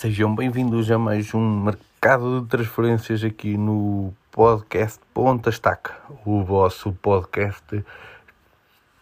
Sejam 0.00 0.34
bem-vindos 0.34 0.90
a 0.90 0.98
mais 0.98 1.34
um 1.34 1.60
mercado 1.62 2.40
de 2.40 2.48
transferências 2.48 3.22
aqui 3.22 3.58
no 3.58 4.14
podcast 4.32 4.98
Ponta 5.12 5.50
Estaca, 5.50 5.94
o 6.24 6.42
vosso 6.42 6.90
podcast 7.02 7.84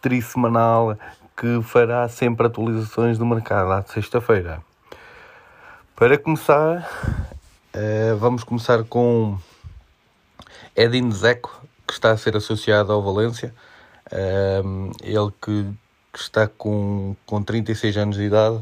trissemanal 0.01 0.97
que 1.37 1.61
fará 1.63 2.05
sempre 2.09 2.47
atualizações 2.47 3.17
do 3.17 3.25
mercado 3.25 3.71
à 3.71 3.81
sexta-feira. 3.83 4.61
Para 5.95 6.17
começar, 6.17 6.85
eh, 7.71 8.13
vamos 8.19 8.43
começar 8.43 8.83
com 8.83 9.39
Edin 10.75 11.09
Zeco, 11.11 11.65
que 11.87 11.93
está 11.93 12.11
a 12.11 12.17
ser 12.17 12.35
associado 12.35 12.91
ao 12.91 13.01
Valência. 13.01 13.55
Eh, 14.11 14.61
ele 15.01 15.31
que 15.41 15.65
está 16.13 16.45
com, 16.45 17.15
com 17.25 17.41
36 17.41 17.95
anos 17.95 18.17
de 18.17 18.23
idade 18.23 18.61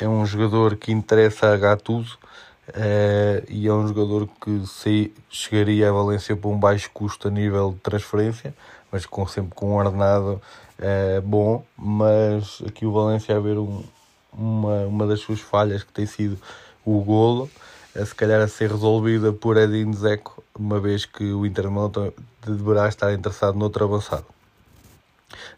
é 0.00 0.08
um 0.08 0.24
jogador 0.24 0.76
que 0.76 0.92
interessa 0.92 1.52
a 1.52 1.56
Gattuso 1.56 2.18
uh, 2.68 3.44
e 3.48 3.66
é 3.66 3.72
um 3.72 3.86
jogador 3.86 4.28
que 4.40 4.66
se, 4.66 5.12
chegaria 5.28 5.88
a 5.88 5.92
Valência 5.92 6.34
por 6.34 6.48
um 6.50 6.58
baixo 6.58 6.90
custo 6.92 7.28
a 7.28 7.30
nível 7.30 7.72
de 7.72 7.80
transferência, 7.80 8.54
mas 8.90 9.04
com, 9.04 9.26
sempre 9.26 9.54
com 9.54 9.72
um 9.72 9.74
ordenado 9.74 10.40
uh, 10.78 11.22
bom. 11.22 11.64
Mas 11.76 12.62
aqui 12.66 12.86
o 12.86 12.92
Valência 12.92 13.36
a 13.36 13.40
ver 13.40 13.58
um, 13.58 13.82
uma, 14.32 14.86
uma 14.86 15.06
das 15.06 15.20
suas 15.20 15.40
falhas 15.40 15.82
que 15.82 15.92
tem 15.92 16.06
sido 16.06 16.38
o 16.84 17.00
golo, 17.02 17.50
uh, 17.94 18.06
se 18.06 18.14
calhar 18.14 18.40
a 18.40 18.48
ser 18.48 18.70
resolvida 18.70 19.32
por 19.32 19.56
Edin 19.56 19.90
Dzeko, 19.90 20.42
uma 20.58 20.80
vez 20.80 21.04
que 21.04 21.32
o 21.32 21.44
Inter 21.44 21.66
deverá 22.46 22.88
estar 22.88 23.12
interessado 23.12 23.58
noutro 23.58 23.84
avançado. 23.84 24.39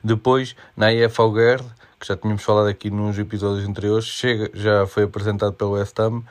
Depois, 0.03 0.57
na 0.77 0.93
IF 0.93 1.21
Alguerde, 1.21 1.65
que 1.98 2.06
já 2.06 2.17
tínhamos 2.17 2.42
falado 2.42 2.69
aqui 2.69 2.91
nos 2.91 3.19
episódios 3.19 3.69
anteriores, 3.69 4.05
chega, 4.05 4.51
já 4.55 4.87
foi 4.87 5.05
apresentado 5.05 5.53
pelo 5.53 5.73
West 5.73 5.98
Ham, 6.01 6.23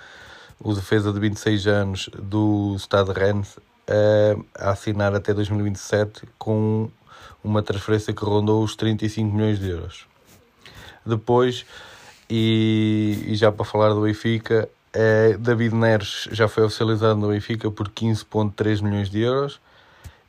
o 0.59 0.73
defesa 0.73 1.11
de 1.11 1.19
26 1.19 1.67
anos 1.67 2.09
do 2.21 2.75
Stade 2.77 3.11
Rennes, 3.11 3.57
a 4.57 4.71
assinar 4.71 5.13
até 5.15 5.33
2027 5.33 6.23
com 6.37 6.89
uma 7.43 7.61
transferência 7.61 8.13
que 8.13 8.23
rondou 8.23 8.63
os 8.63 8.75
35 8.75 9.33
milhões 9.33 9.59
de 9.59 9.69
euros. 9.69 10.05
Depois, 11.05 11.65
e, 12.29 13.25
e 13.27 13.35
já 13.35 13.51
para 13.51 13.65
falar 13.65 13.93
do 13.93 14.01
Benfica, 14.01 14.69
é, 14.93 15.37
David 15.37 15.73
Neres 15.73 16.27
já 16.31 16.47
foi 16.47 16.63
oficializado 16.63 17.19
no 17.19 17.29
Benfica 17.29 17.71
por 17.71 17.89
15,3 17.89 18.81
milhões 18.81 19.09
de 19.09 19.21
euros 19.21 19.59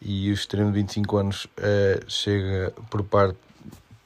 e 0.05 0.31
o 0.31 0.35
extremo 0.35 0.71
de 0.73 0.81
25 0.81 1.17
anos 1.17 1.47
é, 1.57 2.01
chega 2.09 2.73
por 2.91 3.03
parte 3.05 3.39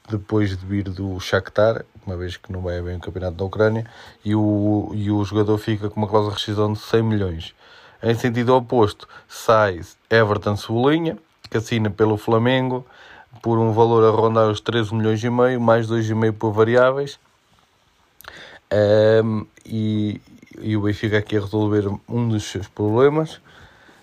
depois 0.09 0.57
de 0.57 0.65
vir 0.65 0.83
do 0.89 1.19
Shakhtar, 1.19 1.83
uma 2.05 2.15
vez 2.15 2.37
que 2.37 2.51
não 2.51 2.61
vai 2.61 2.77
haver 2.77 2.95
um 2.95 2.99
campeonato 2.99 3.35
da 3.35 3.43
Ucrânia, 3.43 3.85
e 4.23 4.33
o, 4.33 4.91
e 4.93 5.11
o 5.11 5.23
jogador 5.25 5.57
fica 5.57 5.89
com 5.89 5.99
uma 5.99 6.07
cláusula 6.07 6.33
de 6.33 6.39
rescisão 6.39 6.71
de 6.71 6.79
100 6.79 7.03
milhões. 7.03 7.55
Em 8.01 8.15
sentido 8.15 8.55
oposto, 8.55 9.07
sai 9.27 9.81
Everton 10.09 10.55
Cebolinha, 10.55 11.17
que 11.49 11.57
assina 11.57 11.89
pelo 11.89 12.15
Flamengo, 12.15 12.85
por 13.41 13.57
um 13.57 13.71
valor 13.71 14.03
a 14.05 14.09
rondar 14.09 14.47
os 14.49 14.61
13 14.61 14.93
milhões 14.93 15.23
e 15.23 15.29
meio, 15.29 15.59
mais 15.59 15.87
2,5 15.87 16.33
por 16.33 16.51
variáveis. 16.51 17.19
Um, 19.23 19.45
e, 19.65 20.21
e 20.61 20.75
o 20.75 20.81
Benfica 20.81 21.17
aqui 21.17 21.37
a 21.37 21.41
resolver 21.41 21.87
um 22.07 22.27
dos 22.27 22.43
seus 22.43 22.67
problemas. 22.67 23.39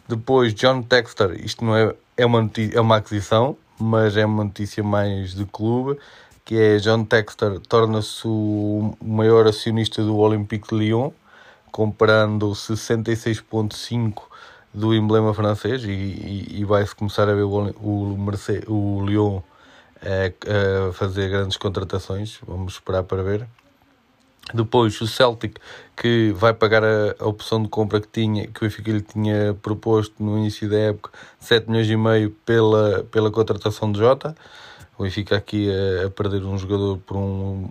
Depois, 0.08 0.52
John 0.55 0.83
Texter, 0.83 1.33
isto 1.44 1.64
não 1.64 1.74
é, 1.74 1.94
é, 2.16 2.27
uma, 2.27 2.42
notícia, 2.42 2.77
é 2.77 2.80
uma 2.80 2.97
aquisição, 2.97 3.56
mas 3.78 4.16
é 4.16 4.24
uma 4.27 4.44
notícia 4.44 4.83
mais 4.83 5.34
de 5.34 5.47
clube, 5.47 5.98
que 6.44 6.56
é 6.56 6.77
John 6.77 7.05
Texter 7.05 7.58
torna-se 7.60 8.27
o 8.27 8.94
maior 9.02 9.47
acionista 9.47 10.02
do 10.02 10.16
Olympique 10.16 10.69
de 10.69 10.75
Lyon, 10.75 11.10
comprando 11.72 12.50
66,5% 12.50 14.22
do 14.75 14.94
emblema 14.94 15.32
francês 15.32 15.84
e, 15.84 15.91
e, 15.91 16.60
e 16.60 16.65
vai-se 16.65 16.94
começar 16.94 17.28
a 17.28 17.34
ver 17.34 17.44
o, 17.44 17.71
o, 17.81 18.19
Mercedes, 18.19 18.69
o 18.69 19.04
Lyon 19.06 19.41
a, 20.03 20.88
a 20.88 20.92
fazer 20.92 21.31
grandes 21.31 21.56
contratações, 21.56 22.38
vamos 22.47 22.75
esperar 22.75 23.04
para 23.04 23.22
ver. 23.22 23.47
Depois 24.53 25.00
o 25.00 25.06
Celtic 25.06 25.59
que 25.97 26.32
vai 26.32 26.53
pagar 26.53 26.84
a, 26.84 27.15
a, 27.19 27.27
opção 27.27 27.62
de 27.62 27.69
compra 27.69 28.00
que 28.00 28.09
tinha, 28.09 28.47
que 28.47 28.60
o 28.60 28.62
Benfica 28.62 28.93
lhe 28.93 29.00
tinha 29.00 29.55
proposto 29.62 30.22
no 30.22 30.37
início 30.37 30.69
da 30.69 30.77
época, 30.77 31.10
7 31.38 31.71
milhões 31.71 31.88
e 31.88 31.97
meio 31.97 32.31
pela, 32.44 33.04
pela 33.04 33.31
contratação 33.31 33.91
de 33.91 33.99
Jota. 33.99 34.34
O 34.99 35.04
Benfica 35.04 35.37
aqui 35.37 35.71
a, 35.71 36.06
a 36.06 36.10
perder 36.10 36.44
um 36.44 36.59
jogador 36.59 36.99
por 36.99 37.16
um, 37.16 37.69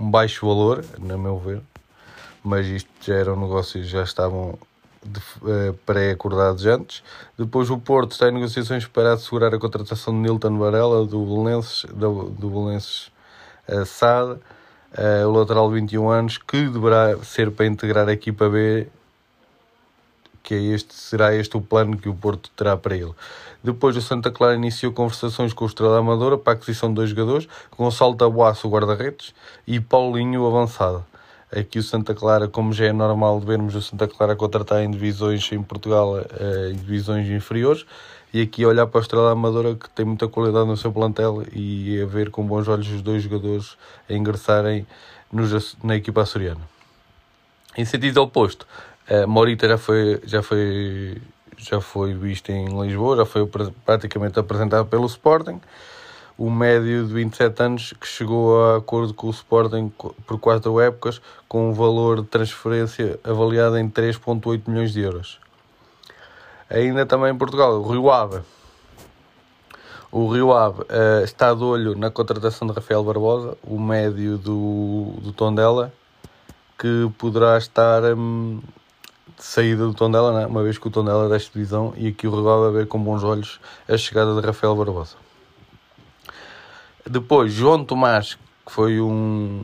um, 0.00 0.10
baixo 0.10 0.46
valor, 0.46 0.84
na 0.98 1.18
meu 1.18 1.38
ver. 1.38 1.60
Mas 2.42 2.66
isto 2.66 2.88
já 3.00 3.14
era 3.14 3.34
um 3.34 3.40
negócio 3.40 3.82
já 3.84 4.02
estavam 4.02 4.58
uh, 5.04 5.74
pré-acordados 5.84 6.64
antes. 6.64 7.02
Depois 7.36 7.68
o 7.70 7.78
Porto 7.78 8.12
está 8.12 8.28
em 8.28 8.32
negociações 8.32 8.86
para 8.86 9.12
assegurar 9.12 9.54
a 9.54 9.58
contratação 9.58 10.14
de 10.14 10.20
Nilton 10.20 10.56
Varela 10.58 11.04
do 11.04 11.24
Belenenses, 11.24 11.84
do, 11.92 12.30
do 12.30 12.48
Belenenses 12.48 13.10
uh, 13.68 13.84
SAD 13.84 14.40
uh, 14.96 15.28
o 15.28 15.32
lateral 15.32 15.68
de 15.68 15.80
21 15.80 16.08
anos, 16.08 16.38
que 16.38 16.68
deverá 16.68 17.16
ser 17.22 17.50
para 17.50 17.66
integrar 17.66 18.08
a 18.08 18.12
equipa 18.12 18.48
B, 18.48 18.86
que 20.42 20.54
é 20.54 20.58
este, 20.58 20.94
será 20.94 21.34
este 21.34 21.56
o 21.56 21.60
plano 21.60 21.96
que 21.96 22.08
o 22.08 22.14
Porto 22.14 22.50
terá 22.56 22.76
para 22.76 22.96
ele. 22.96 23.12
Depois 23.62 23.96
o 23.96 24.00
Santa 24.00 24.30
Clara 24.30 24.54
iniciou 24.54 24.92
conversações 24.92 25.52
com 25.52 25.64
o 25.64 25.66
Estrela 25.68 25.98
Amadora 25.98 26.38
para 26.38 26.52
a 26.52 26.56
aquisição 26.56 26.88
de 26.88 26.94
dois 26.94 27.10
jogadores, 27.10 27.48
Gonçalo 27.76 28.16
o 28.16 28.68
guarda-redes, 28.68 29.34
e 29.66 29.80
Paulinho, 29.80 30.46
avançado. 30.46 31.04
Aqui 31.50 31.78
o 31.78 31.82
Santa 31.82 32.14
Clara, 32.14 32.46
como 32.46 32.72
já 32.72 32.86
é 32.86 32.92
normal 32.92 33.40
vermos 33.40 33.74
o 33.74 33.82
Santa 33.82 34.06
Clara 34.06 34.36
contratar 34.36 34.82
em 34.82 34.90
divisões 34.90 35.50
em 35.50 35.62
Portugal, 35.62 36.18
eh, 36.18 36.70
em 36.72 36.76
divisões 36.76 37.26
inferiores, 37.26 37.86
e 38.32 38.42
aqui 38.42 38.64
olhar 38.66 38.86
para 38.86 39.00
a 39.00 39.02
Estrela 39.02 39.32
Amadora 39.32 39.74
que 39.74 39.88
tem 39.90 40.04
muita 40.04 40.28
qualidade 40.28 40.66
no 40.66 40.76
seu 40.76 40.92
plantel 40.92 41.44
e 41.52 42.00
a 42.02 42.06
ver 42.06 42.30
com 42.30 42.46
bons 42.46 42.68
olhos 42.68 42.88
os 42.88 43.02
dois 43.02 43.22
jogadores 43.22 43.76
a 44.08 44.12
ingressarem 44.12 44.86
nos, 45.32 45.76
na 45.82 45.96
equipa 45.96 46.22
açoriana. 46.22 46.60
Em 47.76 47.84
sentido 47.84 48.22
oposto, 48.22 48.66
a 49.08 49.26
Morita 49.26 49.68
já 49.68 49.78
foi, 49.78 50.20
já 50.24 50.42
foi, 50.42 51.22
já 51.56 51.80
foi 51.80 52.14
visto 52.14 52.50
em 52.50 52.66
Lisboa, 52.82 53.16
já 53.16 53.24
foi 53.24 53.48
praticamente 53.84 54.38
apresentado 54.38 54.86
pelo 54.86 55.06
Sporting. 55.06 55.60
O 56.36 56.50
médio 56.50 57.06
de 57.06 57.14
27 57.14 57.62
anos 57.62 57.94
que 58.00 58.06
chegou 58.06 58.62
a 58.62 58.76
acordo 58.76 59.12
com 59.12 59.26
o 59.26 59.30
Sporting 59.30 59.92
por 60.26 60.38
quatro 60.38 60.80
épocas 60.80 61.20
com 61.48 61.70
um 61.70 61.72
valor 61.72 62.22
de 62.22 62.28
transferência 62.28 63.18
avaliado 63.24 63.76
em 63.78 63.88
3,8 63.88 64.62
milhões 64.68 64.92
de 64.92 65.00
euros. 65.00 65.40
Ainda 66.70 67.06
também 67.06 67.32
em 67.32 67.38
Portugal, 67.38 67.80
o 67.80 67.90
Rio 67.90 68.10
Ave. 68.10 68.42
O 70.12 70.28
Rio 70.30 70.52
Ave 70.52 70.82
uh, 70.82 71.24
está 71.24 71.54
de 71.54 71.62
olho 71.62 71.96
na 71.96 72.10
contratação 72.10 72.68
de 72.68 72.74
Rafael 72.74 73.02
Barbosa, 73.02 73.56
o 73.62 73.78
médio 73.78 74.36
do, 74.36 75.14
do 75.22 75.32
Tondela, 75.32 75.92
que 76.78 77.10
poderá 77.16 77.56
estar 77.56 78.02
um, 78.14 78.60
de 79.36 79.44
saída 79.44 79.86
do 79.86 79.94
Tondela, 79.94 80.40
né? 80.40 80.46
uma 80.46 80.62
vez 80.62 80.76
que 80.76 80.86
o 80.86 80.90
Tondela 80.90 81.26
é 81.26 81.28
desta 81.30 81.52
divisão, 81.52 81.94
e 81.96 82.08
aqui 82.08 82.26
o 82.26 82.30
Rio 82.30 82.48
Ave 82.50 82.66
a 82.66 82.80
ver 82.80 82.86
com 82.86 83.02
bons 83.02 83.24
olhos 83.24 83.58
a 83.88 83.96
chegada 83.96 84.38
de 84.38 84.46
Rafael 84.46 84.76
Barbosa. 84.76 85.16
Depois, 87.08 87.50
João 87.52 87.82
Tomás, 87.82 88.38
que 88.66 88.72
foi 88.72 89.00
um, 89.00 89.62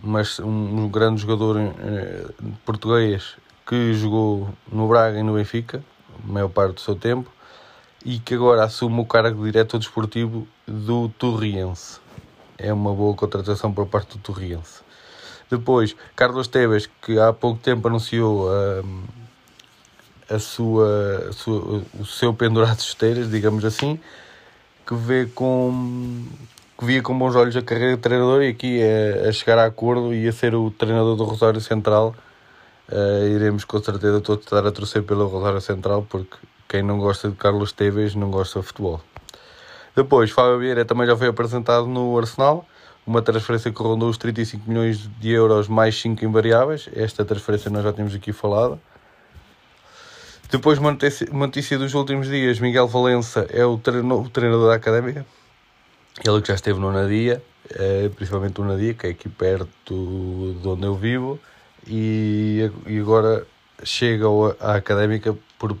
mas 0.00 0.38
um 0.38 0.88
grande 0.88 1.22
jogador 1.22 1.58
eh, 1.58 2.26
português 2.64 3.36
que 3.68 3.92
jogou 3.92 4.48
no 4.72 4.88
Braga 4.88 5.18
e 5.18 5.22
no 5.22 5.34
Benfica, 5.34 5.84
a 6.24 6.32
maior 6.32 6.48
parte 6.48 6.76
do 6.76 6.80
seu 6.80 6.96
tempo, 6.96 7.30
e 8.02 8.18
que 8.18 8.34
agora 8.34 8.64
assume 8.64 8.98
o 8.98 9.04
cargo 9.04 9.44
de 9.44 9.52
diretor 9.52 9.78
desportivo 9.78 10.48
do 10.66 11.10
Torriense. 11.10 12.00
É 12.56 12.72
uma 12.72 12.94
boa 12.94 13.14
contratação 13.14 13.70
por 13.70 13.86
parte 13.86 14.16
do 14.16 14.22
Torriense. 14.22 14.80
Depois, 15.50 15.94
Carlos 16.16 16.48
Tevez, 16.48 16.88
que 17.02 17.18
há 17.18 17.30
pouco 17.30 17.60
tempo 17.60 17.88
anunciou 17.88 18.50
a, 18.50 18.80
hum, 18.82 19.02
a, 20.30 20.38
sua, 20.38 21.26
a 21.28 21.32
sua, 21.32 21.82
o 22.00 22.06
seu 22.06 22.32
pendurado 22.32 22.78
de 22.78 22.84
esteiras, 22.84 23.30
digamos 23.30 23.66
assim, 23.66 24.00
que 24.86 24.94
vê 24.94 25.26
com 25.26 26.24
que 26.78 26.84
via 26.84 27.02
com 27.02 27.18
bons 27.18 27.34
olhos 27.34 27.56
a 27.56 27.62
carreira 27.62 27.96
de 27.96 28.00
treinador 28.00 28.40
e 28.42 28.48
aqui 28.48 28.80
a 29.28 29.32
chegar 29.32 29.58
a 29.58 29.66
acordo 29.66 30.14
e 30.14 30.28
a 30.28 30.32
ser 30.32 30.54
o 30.54 30.70
treinador 30.70 31.16
do 31.16 31.24
Rosário 31.24 31.60
Central 31.60 32.14
Uh, 32.90 33.26
iremos 33.28 33.64
com 33.64 33.82
certeza 33.82 34.18
todos 34.20 34.44
estar 34.44 34.66
a 34.66 34.72
torcer 34.72 35.02
pela 35.02 35.24
Rosário 35.24 35.60
Central, 35.60 36.06
porque 36.08 36.36
quem 36.66 36.82
não 36.82 36.98
gosta 36.98 37.28
de 37.28 37.36
Carlos 37.36 37.70
Teves 37.70 38.14
não 38.14 38.30
gosta 38.30 38.60
de 38.60 38.66
futebol. 38.66 39.00
Depois, 39.94 40.30
Fábio 40.30 40.58
Vieira 40.58 40.84
também 40.86 41.06
já 41.06 41.14
foi 41.14 41.28
apresentado 41.28 41.86
no 41.86 42.16
Arsenal, 42.16 42.66
uma 43.06 43.20
transferência 43.20 43.70
que 43.70 43.82
rondou 43.82 44.08
os 44.08 44.16
35 44.16 44.68
milhões 44.68 44.98
de 45.18 45.30
euros 45.30 45.68
mais 45.68 46.00
5 46.00 46.24
invariáveis. 46.24 46.88
Esta 46.94 47.24
transferência 47.24 47.70
nós 47.70 47.84
já 47.84 47.92
temos 47.92 48.14
aqui 48.14 48.32
falado. 48.32 48.80
Depois, 50.50 50.78
uma 50.78 50.92
notícia, 50.92 51.26
notícia 51.30 51.78
dos 51.78 51.92
últimos 51.92 52.26
dias: 52.26 52.58
Miguel 52.58 52.88
Valença 52.88 53.46
é 53.50 53.66
o, 53.66 53.76
treino, 53.76 54.22
o 54.22 54.30
treinador 54.30 54.68
da 54.68 54.76
académica. 54.76 55.26
Ele 56.26 56.40
que 56.40 56.48
já 56.48 56.54
esteve 56.54 56.80
no 56.80 56.90
Nadia, 56.90 57.42
eh, 57.70 58.10
principalmente 58.16 58.58
no 58.58 58.66
Nadia, 58.66 58.94
que 58.94 59.06
é 59.06 59.10
aqui 59.10 59.28
perto 59.28 60.56
de 60.62 60.68
onde 60.68 60.84
eu 60.84 60.94
vivo 60.94 61.38
e, 61.88 62.70
e 62.86 62.98
agora 62.98 63.46
chega 63.82 64.26
à 64.60 64.76
Académica 64.76 65.36
por, 65.58 65.76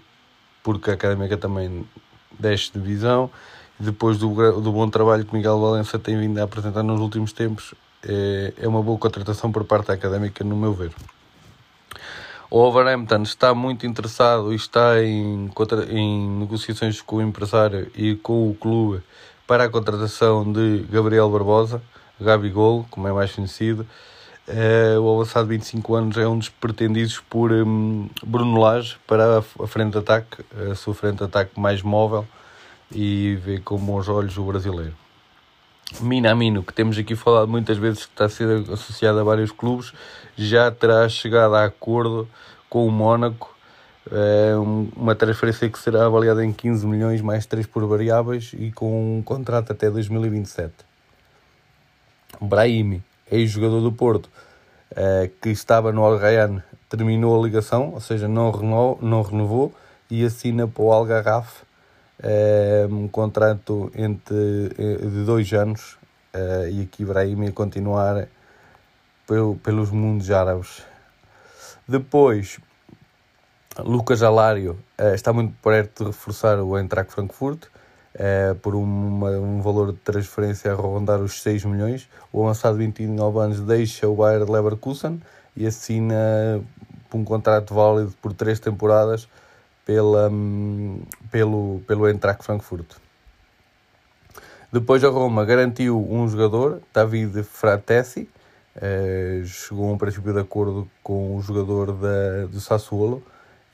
porque 0.62 0.90
a 0.90 0.94
Académica 0.94 1.36
também 1.36 1.86
desce 2.38 2.72
de 2.72 2.80
divisão 2.80 3.30
depois 3.78 4.18
do, 4.18 4.60
do 4.60 4.72
bom 4.72 4.88
trabalho 4.88 5.24
que 5.24 5.34
Miguel 5.34 5.60
Valença 5.60 5.98
tem 5.98 6.18
vindo 6.18 6.38
a 6.38 6.44
apresentar 6.44 6.82
nos 6.82 7.00
últimos 7.00 7.32
tempos 7.32 7.74
é, 8.06 8.54
é 8.58 8.68
uma 8.68 8.82
boa 8.82 8.98
contratação 8.98 9.50
por 9.50 9.64
parte 9.64 9.88
da 9.88 9.94
Académica 9.94 10.44
no 10.44 10.56
meu 10.56 10.72
ver. 10.72 10.92
O 12.50 12.60
Overhampton 12.60 13.22
está 13.22 13.54
muito 13.54 13.86
interessado 13.86 14.52
e 14.52 14.56
está 14.56 15.02
em, 15.02 15.50
em 15.90 16.30
negociações 16.38 17.02
com 17.02 17.16
o 17.16 17.22
empresário 17.22 17.90
e 17.94 18.16
com 18.16 18.50
o 18.50 18.54
clube 18.54 19.02
para 19.46 19.64
a 19.64 19.68
contratação 19.68 20.50
de 20.50 20.86
Gabriel 20.90 21.28
Barbosa, 21.30 21.82
Gabigol, 22.20 22.86
como 22.90 23.06
é 23.06 23.12
mais 23.12 23.32
conhecido. 23.32 23.86
Uh, 24.48 24.98
o 24.98 25.14
avançado 25.14 25.46
de 25.46 25.58
25 25.58 25.94
anos 25.94 26.16
é 26.16 26.26
um 26.26 26.38
dos 26.38 26.48
pretendidos 26.48 27.20
por 27.20 27.52
um, 27.52 28.08
Bruno 28.24 28.58
Lage 28.58 28.96
para 29.06 29.40
a 29.40 29.66
frente 29.66 29.92
de 29.92 29.98
ataque, 29.98 30.42
a 30.70 30.74
sua 30.74 30.94
frente 30.94 31.18
de 31.18 31.24
ataque 31.24 31.60
mais 31.60 31.82
móvel 31.82 32.26
e 32.90 33.38
vê 33.44 33.60
com 33.60 33.76
bons 33.76 34.08
olhos 34.08 34.38
o 34.38 34.44
brasileiro. 34.44 34.94
Minamino, 36.00 36.62
que 36.62 36.72
temos 36.72 36.96
aqui 36.96 37.14
falado 37.14 37.48
muitas 37.48 37.76
vezes 37.76 38.06
que 38.06 38.12
está 38.12 38.24
a 38.24 38.28
ser 38.30 38.70
associado 38.70 39.18
a 39.18 39.22
vários 39.22 39.52
clubes, 39.52 39.92
já 40.34 40.70
terá 40.70 41.06
chegado 41.10 41.54
a 41.54 41.64
acordo 41.64 42.26
com 42.70 42.86
o 42.86 42.90
Mónaco, 42.90 43.54
é 44.10 44.54
uma 44.96 45.14
transferência 45.14 45.68
que 45.68 45.78
será 45.78 46.06
avaliada 46.06 46.42
em 46.42 46.54
15 46.54 46.86
milhões 46.86 47.20
mais 47.20 47.44
3 47.44 47.66
por 47.66 47.86
variáveis 47.86 48.52
e 48.58 48.72
com 48.72 49.18
um 49.18 49.22
contrato 49.22 49.72
até 49.72 49.90
2027. 49.90 50.72
Brahimi, 52.40 53.02
ex-jogador 53.30 53.80
do 53.80 53.92
Porto, 53.92 54.28
é, 54.94 55.30
que 55.40 55.50
estava 55.50 55.92
no 55.92 56.04
Algaian, 56.04 56.62
terminou 56.88 57.38
a 57.38 57.44
ligação, 57.44 57.92
ou 57.92 58.00
seja, 58.00 58.26
não 58.26 58.50
renovou, 58.50 58.98
não 59.02 59.22
renovou 59.22 59.74
e 60.10 60.24
assina 60.24 60.66
para 60.66 60.82
o 60.82 60.92
Algarraf 60.92 61.68
é 62.20 62.86
um 62.90 63.06
contrato 63.06 63.92
entre, 63.94 64.72
eh, 64.76 64.96
de 64.96 65.24
dois 65.24 65.52
anos 65.52 65.96
e 66.70 66.82
aqui 66.82 67.02
Ibrahim 67.02 67.44
ia 67.44 67.52
continuar 67.52 68.28
pelo, 69.26 69.56
pelos 69.56 69.90
mundos 69.90 70.30
árabes. 70.30 70.82
Depois, 71.86 72.60
Lucas 73.78 74.22
Alário 74.22 74.78
está 75.14 75.32
muito 75.32 75.54
perto 75.62 76.04
de 76.04 76.10
reforçar 76.10 76.60
o 76.60 76.78
Eintracht 76.78 77.12
Frankfurt 77.12 77.66
uh, 78.18 78.54
por 78.56 78.74
uma, 78.74 79.30
um 79.30 79.62
valor 79.62 79.92
de 79.92 79.98
transferência 79.98 80.72
a 80.72 80.74
rondar 80.74 81.20
os 81.20 81.40
6 81.42 81.64
milhões. 81.64 82.08
O 82.32 82.42
avançado 82.42 82.76
de 82.76 82.84
29 82.84 83.38
anos 83.38 83.60
deixa 83.60 84.08
o 84.08 84.16
Bayer 84.16 84.50
Leverkusen 84.50 85.22
e 85.56 85.66
assina 85.66 86.60
um 87.14 87.24
contrato 87.24 87.74
válido 87.74 88.12
por 88.20 88.32
três 88.32 88.60
temporadas 88.60 89.28
pela, 89.84 90.30
pelo, 91.30 91.80
pelo 91.86 92.06
Eintracht 92.06 92.44
Frankfurt. 92.44 92.96
Depois 94.70 95.02
a 95.02 95.08
Roma 95.08 95.46
garantiu 95.46 95.98
um 96.10 96.28
jogador, 96.28 96.82
David 96.92 97.42
Fratesi, 97.42 98.28
eh, 98.76 99.42
chegou 99.46 99.88
a 99.88 99.92
um 99.94 99.98
princípio 99.98 100.32
de 100.34 100.40
acordo 100.40 100.86
com 101.02 101.34
o 101.34 101.40
jogador 101.40 101.92
da, 101.92 102.46
do 102.50 102.60
Sassuolo 102.60 103.22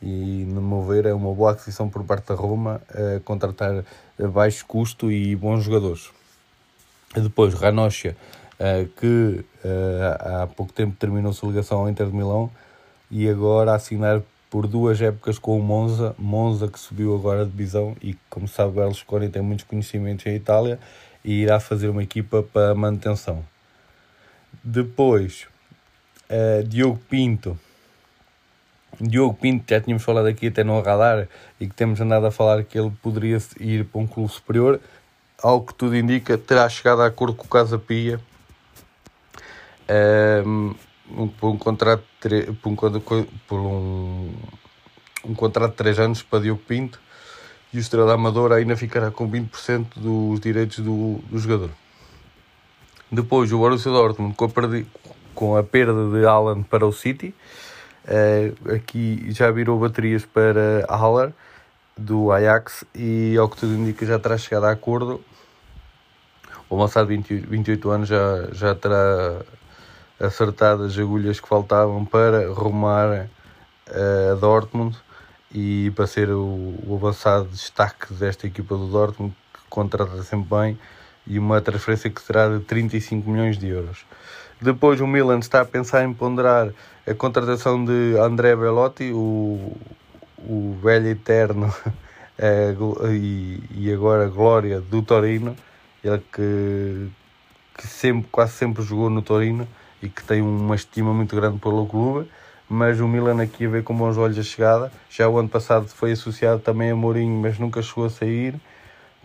e, 0.04 0.44
no 0.44 0.60
meu 0.60 0.82
ver, 0.82 1.06
é 1.06 1.14
uma 1.14 1.32
boa 1.32 1.52
aquisição 1.52 1.88
por 1.88 2.04
parte 2.04 2.28
da 2.28 2.34
Roma 2.34 2.82
eh, 2.94 3.22
contratar 3.24 3.82
a 4.22 4.28
baixo 4.28 4.66
custo 4.66 5.10
e 5.10 5.34
bons 5.34 5.64
jogadores. 5.64 6.10
Depois, 7.14 7.54
Ranocchia, 7.54 8.14
eh, 8.58 8.86
que 9.00 9.42
eh, 9.64 10.18
há 10.20 10.46
pouco 10.46 10.74
tempo 10.74 10.94
terminou 10.98 11.32
sua 11.32 11.48
ligação 11.48 11.80
ao 11.80 11.88
Inter 11.88 12.06
de 12.08 12.12
Milão 12.14 12.50
e 13.10 13.26
agora 13.26 13.74
assinar 13.74 14.20
por 14.50 14.66
duas 14.66 15.00
épocas 15.00 15.38
com 15.38 15.58
o 15.58 15.62
Monza, 15.62 16.14
Monza 16.18 16.68
que 16.68 16.78
subiu 16.78 17.14
agora 17.14 17.42
a 17.42 17.44
divisão 17.46 17.96
e 18.02 18.14
como 18.28 18.46
sabe 18.46 18.74
Berlusconi 18.74 19.30
tem 19.30 19.40
muitos 19.40 19.64
conhecimentos 19.64 20.26
em 20.26 20.34
Itália 20.36 20.78
e 21.24 21.42
irá 21.42 21.58
fazer 21.58 21.88
uma 21.88 22.02
equipa 22.02 22.42
para 22.42 22.74
manutenção. 22.74 23.42
Depois, 24.62 25.46
uh, 26.30 26.62
Diogo 26.62 27.00
Pinto. 27.08 27.58
Diogo 29.00 29.34
Pinto, 29.34 29.64
já 29.68 29.80
tínhamos 29.80 30.02
falado 30.02 30.26
aqui 30.26 30.48
até 30.48 30.62
no 30.64 30.80
radar 30.80 31.28
e 31.60 31.66
que 31.66 31.74
temos 31.74 32.00
andado 32.00 32.26
a 32.26 32.30
falar 32.30 32.64
que 32.64 32.78
ele 32.78 32.92
poderia 33.02 33.38
ir 33.60 33.84
para 33.84 34.00
um 34.00 34.06
clube 34.06 34.32
superior. 34.32 34.80
Algo 35.42 35.66
que 35.66 35.74
tudo 35.74 35.96
indica, 35.96 36.38
terá 36.38 36.68
chegado 36.68 37.02
a 37.02 37.06
acordo 37.06 37.34
com 37.34 37.44
o 37.44 37.48
Casa 37.48 37.78
Pia. 37.78 38.20
Um, 40.44 40.74
por 41.38 41.50
um 41.50 41.58
contrato 41.58 42.04
por 42.62 42.70
um, 42.70 43.26
por 43.46 43.60
um, 43.60 44.32
um 45.26 45.34
contrato 45.34 45.72
de 45.72 45.76
3 45.76 45.98
anos 45.98 46.22
para 46.22 46.40
Diogo 46.40 46.62
Pinto 46.66 46.98
e 47.72 47.78
o 47.78 47.80
Estrela 47.80 48.14
Amadora 48.14 48.54
ainda 48.54 48.76
ficará 48.76 49.10
com 49.10 49.28
20% 49.30 49.86
dos 49.96 50.40
direitos 50.40 50.78
do, 50.78 51.18
do 51.28 51.38
jogador. 51.38 51.70
Depois 53.10 53.52
o 53.52 53.58
Borussia 53.58 53.90
Dortmund 53.90 54.34
com 54.34 54.44
a, 54.44 54.48
perdi, 54.48 54.86
com 55.34 55.56
a 55.56 55.62
perda 55.62 56.10
de 56.10 56.24
Alan 56.24 56.62
para 56.62 56.86
o 56.86 56.92
City, 56.92 57.34
uh, 58.04 58.74
aqui 58.74 59.26
já 59.30 59.50
virou 59.50 59.78
baterias 59.78 60.24
para 60.24 60.86
Haller 60.88 61.32
do 61.96 62.32
Ajax 62.32 62.84
e 62.94 63.36
ao 63.36 63.48
que 63.48 63.56
tudo 63.56 63.74
indica 63.74 64.04
já 64.04 64.18
terá 64.18 64.36
chegado 64.36 64.64
a 64.64 64.70
acordo. 64.70 65.20
O 66.68 66.86
de 66.86 67.36
28 67.46 67.90
anos 67.90 68.08
já, 68.08 68.48
já 68.52 68.74
terá 68.74 69.42
acertado 70.18 70.84
as 70.84 70.98
agulhas 70.98 71.38
que 71.38 71.48
faltavam 71.48 72.04
para 72.04 72.48
rumar 72.52 73.28
eh, 73.86 74.30
a 74.32 74.34
Dortmund 74.34 74.96
e 75.52 75.92
para 75.94 76.06
ser 76.06 76.30
o, 76.30 76.74
o 76.86 76.96
avançado 76.96 77.48
destaque 77.48 78.12
desta 78.14 78.46
equipa 78.46 78.76
do 78.76 78.88
Dortmund, 78.88 79.34
que 79.52 79.60
contrata 79.68 80.22
sempre 80.22 80.48
bem, 80.48 80.78
e 81.26 81.38
uma 81.38 81.60
transferência 81.60 82.10
que 82.10 82.20
será 82.20 82.48
de 82.48 82.60
35 82.64 83.28
milhões 83.30 83.56
de 83.56 83.68
euros. 83.68 84.04
Depois 84.60 85.00
o 85.00 85.06
Milan 85.06 85.38
está 85.38 85.60
a 85.60 85.64
pensar 85.64 86.04
em 86.04 86.12
ponderar 86.12 86.70
a 87.06 87.14
contratação 87.14 87.84
de 87.84 88.16
André 88.18 88.56
Belotti, 88.56 89.12
o, 89.12 89.76
o 90.38 90.76
velho 90.82 91.08
eterno 91.08 91.74
é, 92.38 92.74
e, 93.12 93.62
e 93.70 93.92
agora 93.92 94.28
glória 94.28 94.80
do 94.80 95.02
Torino, 95.02 95.56
ele 96.02 96.22
que, 96.32 97.08
que 97.76 97.86
sempre, 97.86 98.28
quase 98.30 98.52
sempre 98.52 98.82
jogou 98.82 99.10
no 99.10 99.22
Torino 99.22 99.66
e 100.02 100.08
que 100.08 100.22
tem 100.22 100.42
uma 100.42 100.74
estima 100.74 101.12
muito 101.12 101.34
grande 101.34 101.58
pelo 101.58 101.86
clube, 101.86 102.30
mas 102.68 103.00
o 103.00 103.08
Milan 103.08 103.42
aqui 103.42 103.66
a 103.66 103.68
ver 103.68 103.82
com 103.82 103.96
bons 103.96 104.16
olhos 104.16 104.38
a 104.38 104.42
chegada. 104.42 104.92
Já 105.10 105.28
o 105.28 105.38
ano 105.38 105.48
passado 105.48 105.88
foi 105.88 106.12
associado 106.12 106.60
também 106.60 106.90
a 106.90 106.96
Mourinho, 106.96 107.40
mas 107.40 107.58
nunca 107.58 107.82
chegou 107.82 108.06
a 108.06 108.10
sair, 108.10 108.54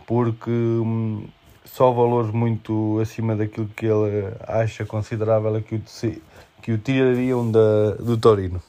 porque 0.06 0.50
hum, 0.50 1.26
só 1.64 1.90
valores 1.92 2.32
muito 2.32 2.98
acima 3.00 3.36
daquilo 3.36 3.68
que 3.68 3.86
ele 3.86 4.32
acha 4.46 4.84
considerável 4.84 5.60
que 5.62 5.76
o, 5.76 5.82
que 6.62 6.72
o 6.72 6.78
tirariam 6.78 7.50
da, 7.50 7.92
do 7.98 8.16
Torino. 8.16 8.62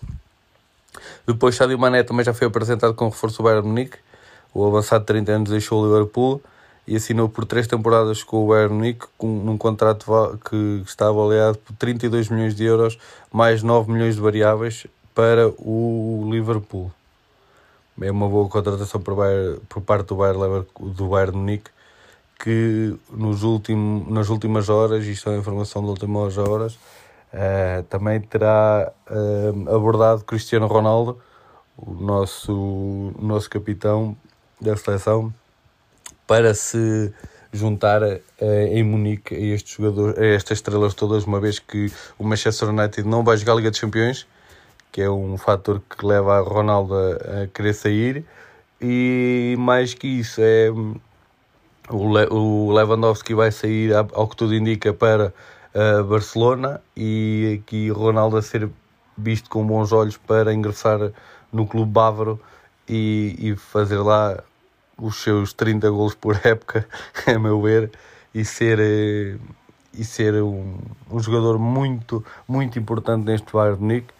Depois 1.25 1.55
Sadio 1.55 1.79
Mané 1.79 2.03
também 2.03 2.25
já 2.25 2.33
foi 2.33 2.47
apresentado 2.47 2.93
com 2.93 3.09
reforço 3.09 3.37
do 3.37 3.43
Bayern 3.43 3.67
Munique. 3.67 3.97
O 4.53 4.65
avançado 4.65 5.01
de 5.01 5.07
30 5.07 5.31
anos 5.31 5.49
deixou 5.49 5.81
o 5.81 5.85
Liverpool 5.85 6.41
e 6.85 6.95
assinou 6.95 7.29
por 7.29 7.45
três 7.45 7.67
temporadas 7.67 8.23
com 8.23 8.43
o 8.43 8.47
Bayern 8.49 8.73
Munique 8.73 9.05
num 9.21 9.57
contrato 9.57 10.05
que 10.49 10.83
está 10.85 11.07
avaliado 11.07 11.57
por 11.59 11.73
32 11.75 12.29
milhões 12.29 12.55
de 12.55 12.65
euros 12.65 12.97
mais 13.31 13.63
9 13.63 13.91
milhões 13.91 14.15
de 14.15 14.21
variáveis 14.21 14.87
para 15.15 15.47
o 15.57 16.27
Liverpool. 16.29 16.91
É 18.01 18.11
uma 18.11 18.27
boa 18.27 18.49
contratação 18.49 18.99
por, 18.99 19.15
Bayern, 19.15 19.59
por 19.69 19.81
parte 19.81 20.07
do 20.07 20.15
Bayern, 20.15 20.65
do 20.79 21.07
Bayern 21.07 21.37
Munique 21.37 21.69
que 22.41 22.97
nos 23.11 23.43
último, 23.43 24.05
nas 24.09 24.29
últimas 24.29 24.67
horas, 24.67 25.05
isto 25.05 25.29
é 25.29 25.37
informação 25.37 25.81
das 25.83 25.91
últimas 25.91 26.37
horas, 26.37 26.73
uh, 26.73 27.83
também 27.87 28.19
terá 28.19 28.91
uh, 29.09 29.75
abordado 29.75 30.23
Cristiano 30.23 30.65
Ronaldo, 30.65 31.19
o 31.77 31.93
nosso, 31.93 33.13
nosso 33.19 33.47
capitão 33.49 34.17
da 34.59 34.75
seleção, 34.75 35.31
para 36.25 36.53
se 36.55 37.13
juntar 37.53 38.01
uh, 38.01 38.19
em 38.71 38.83
Munique 38.83 39.35
a 39.35 39.39
estes 39.39 39.75
jogadores, 39.75 40.17
a 40.17 40.25
estas 40.25 40.57
estrelas 40.57 40.95
todas, 40.95 41.25
uma 41.25 41.39
vez 41.39 41.59
que 41.59 41.91
o 42.17 42.23
Manchester 42.23 42.69
United 42.69 43.07
não 43.07 43.23
vai 43.23 43.37
jogar 43.37 43.53
a 43.53 43.55
Liga 43.57 43.69
dos 43.69 43.79
Campeões, 43.79 44.25
que 44.91 45.01
é 45.01 45.09
um 45.09 45.37
fator 45.37 45.79
que 45.79 46.03
leva 46.03 46.37
a 46.37 46.41
Ronaldo 46.41 46.95
a, 46.95 47.43
a 47.43 47.47
querer 47.47 47.73
sair, 47.73 48.25
e 48.81 49.55
mais 49.59 49.93
que 49.93 50.07
isso, 50.07 50.41
é 50.41 50.71
o, 51.91 52.13
Le, 52.13 52.27
o 52.31 52.71
Lewandowski 52.71 53.33
vai 53.33 53.51
sair, 53.51 53.93
ao 53.93 54.27
que 54.27 54.35
tudo 54.35 54.55
indica, 54.55 54.93
para 54.93 55.33
uh, 55.75 56.03
Barcelona, 56.03 56.81
e 56.95 57.61
aqui 57.61 57.89
Ronaldo 57.89 58.37
a 58.37 58.41
ser 58.41 58.69
visto 59.17 59.49
com 59.49 59.65
bons 59.65 59.91
olhos 59.91 60.17
para 60.17 60.53
ingressar 60.53 61.11
no 61.51 61.67
clube 61.67 61.91
bávaro 61.91 62.39
e, 62.87 63.35
e 63.37 63.55
fazer 63.55 63.97
lá 63.97 64.41
os 64.97 65.21
seus 65.21 65.53
30 65.53 65.89
gols 65.89 66.15
por 66.15 66.39
época, 66.43 66.87
a 67.27 67.39
meu 67.39 67.61
ver, 67.61 67.91
e 68.33 68.45
ser, 68.45 68.79
eh, 68.79 69.37
e 69.93 70.03
ser 70.03 70.41
um, 70.41 70.77
um 71.09 71.19
jogador 71.19 71.59
muito, 71.59 72.23
muito 72.47 72.79
importante 72.79 73.25
neste 73.25 73.51
Bayern 73.51 73.77
de 73.77 73.81
Munique. 73.81 74.13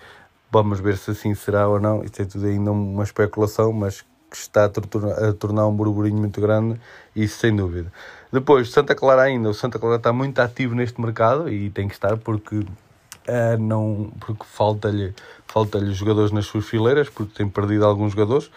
Vamos 0.52 0.80
ver 0.82 0.98
se 0.98 1.12
assim 1.12 1.34
será 1.34 1.68
ou 1.68 1.80
não. 1.80 2.04
Isto 2.04 2.22
é 2.24 2.26
tudo 2.26 2.46
ainda 2.46 2.72
uma 2.72 3.04
especulação, 3.04 3.72
mas 3.72 4.04
que 4.32 4.38
está 4.38 4.64
a, 4.66 5.34
tornar, 5.34 5.68
um 5.68 5.76
burburinho 5.76 6.18
muito 6.18 6.40
grande, 6.40 6.80
isso 7.14 7.38
sem 7.38 7.54
dúvida. 7.54 7.92
Depois, 8.32 8.72
Santa 8.72 8.96
Clara 8.96 9.24
ainda, 9.24 9.50
o 9.50 9.54
Santa 9.54 9.78
Clara 9.78 9.98
está 9.98 10.14
muito 10.14 10.40
ativo 10.40 10.74
neste 10.74 11.02
mercado 11.02 11.50
e 11.50 11.70
tem 11.70 11.90
que 11.90 11.94
estar 11.94 12.16
porque, 12.16 12.56
uh, 12.56 13.58
não, 13.60 14.10
porque 14.22 14.46
falta-lhe 14.46 15.14
falta 15.46 15.86
jogadores 15.88 16.32
nas 16.32 16.46
suas 16.46 16.66
fileiras, 16.66 17.10
porque 17.10 17.36
tem 17.36 17.50
perdido 17.50 17.86
alguns 17.86 18.14
jogadores. 18.14 18.50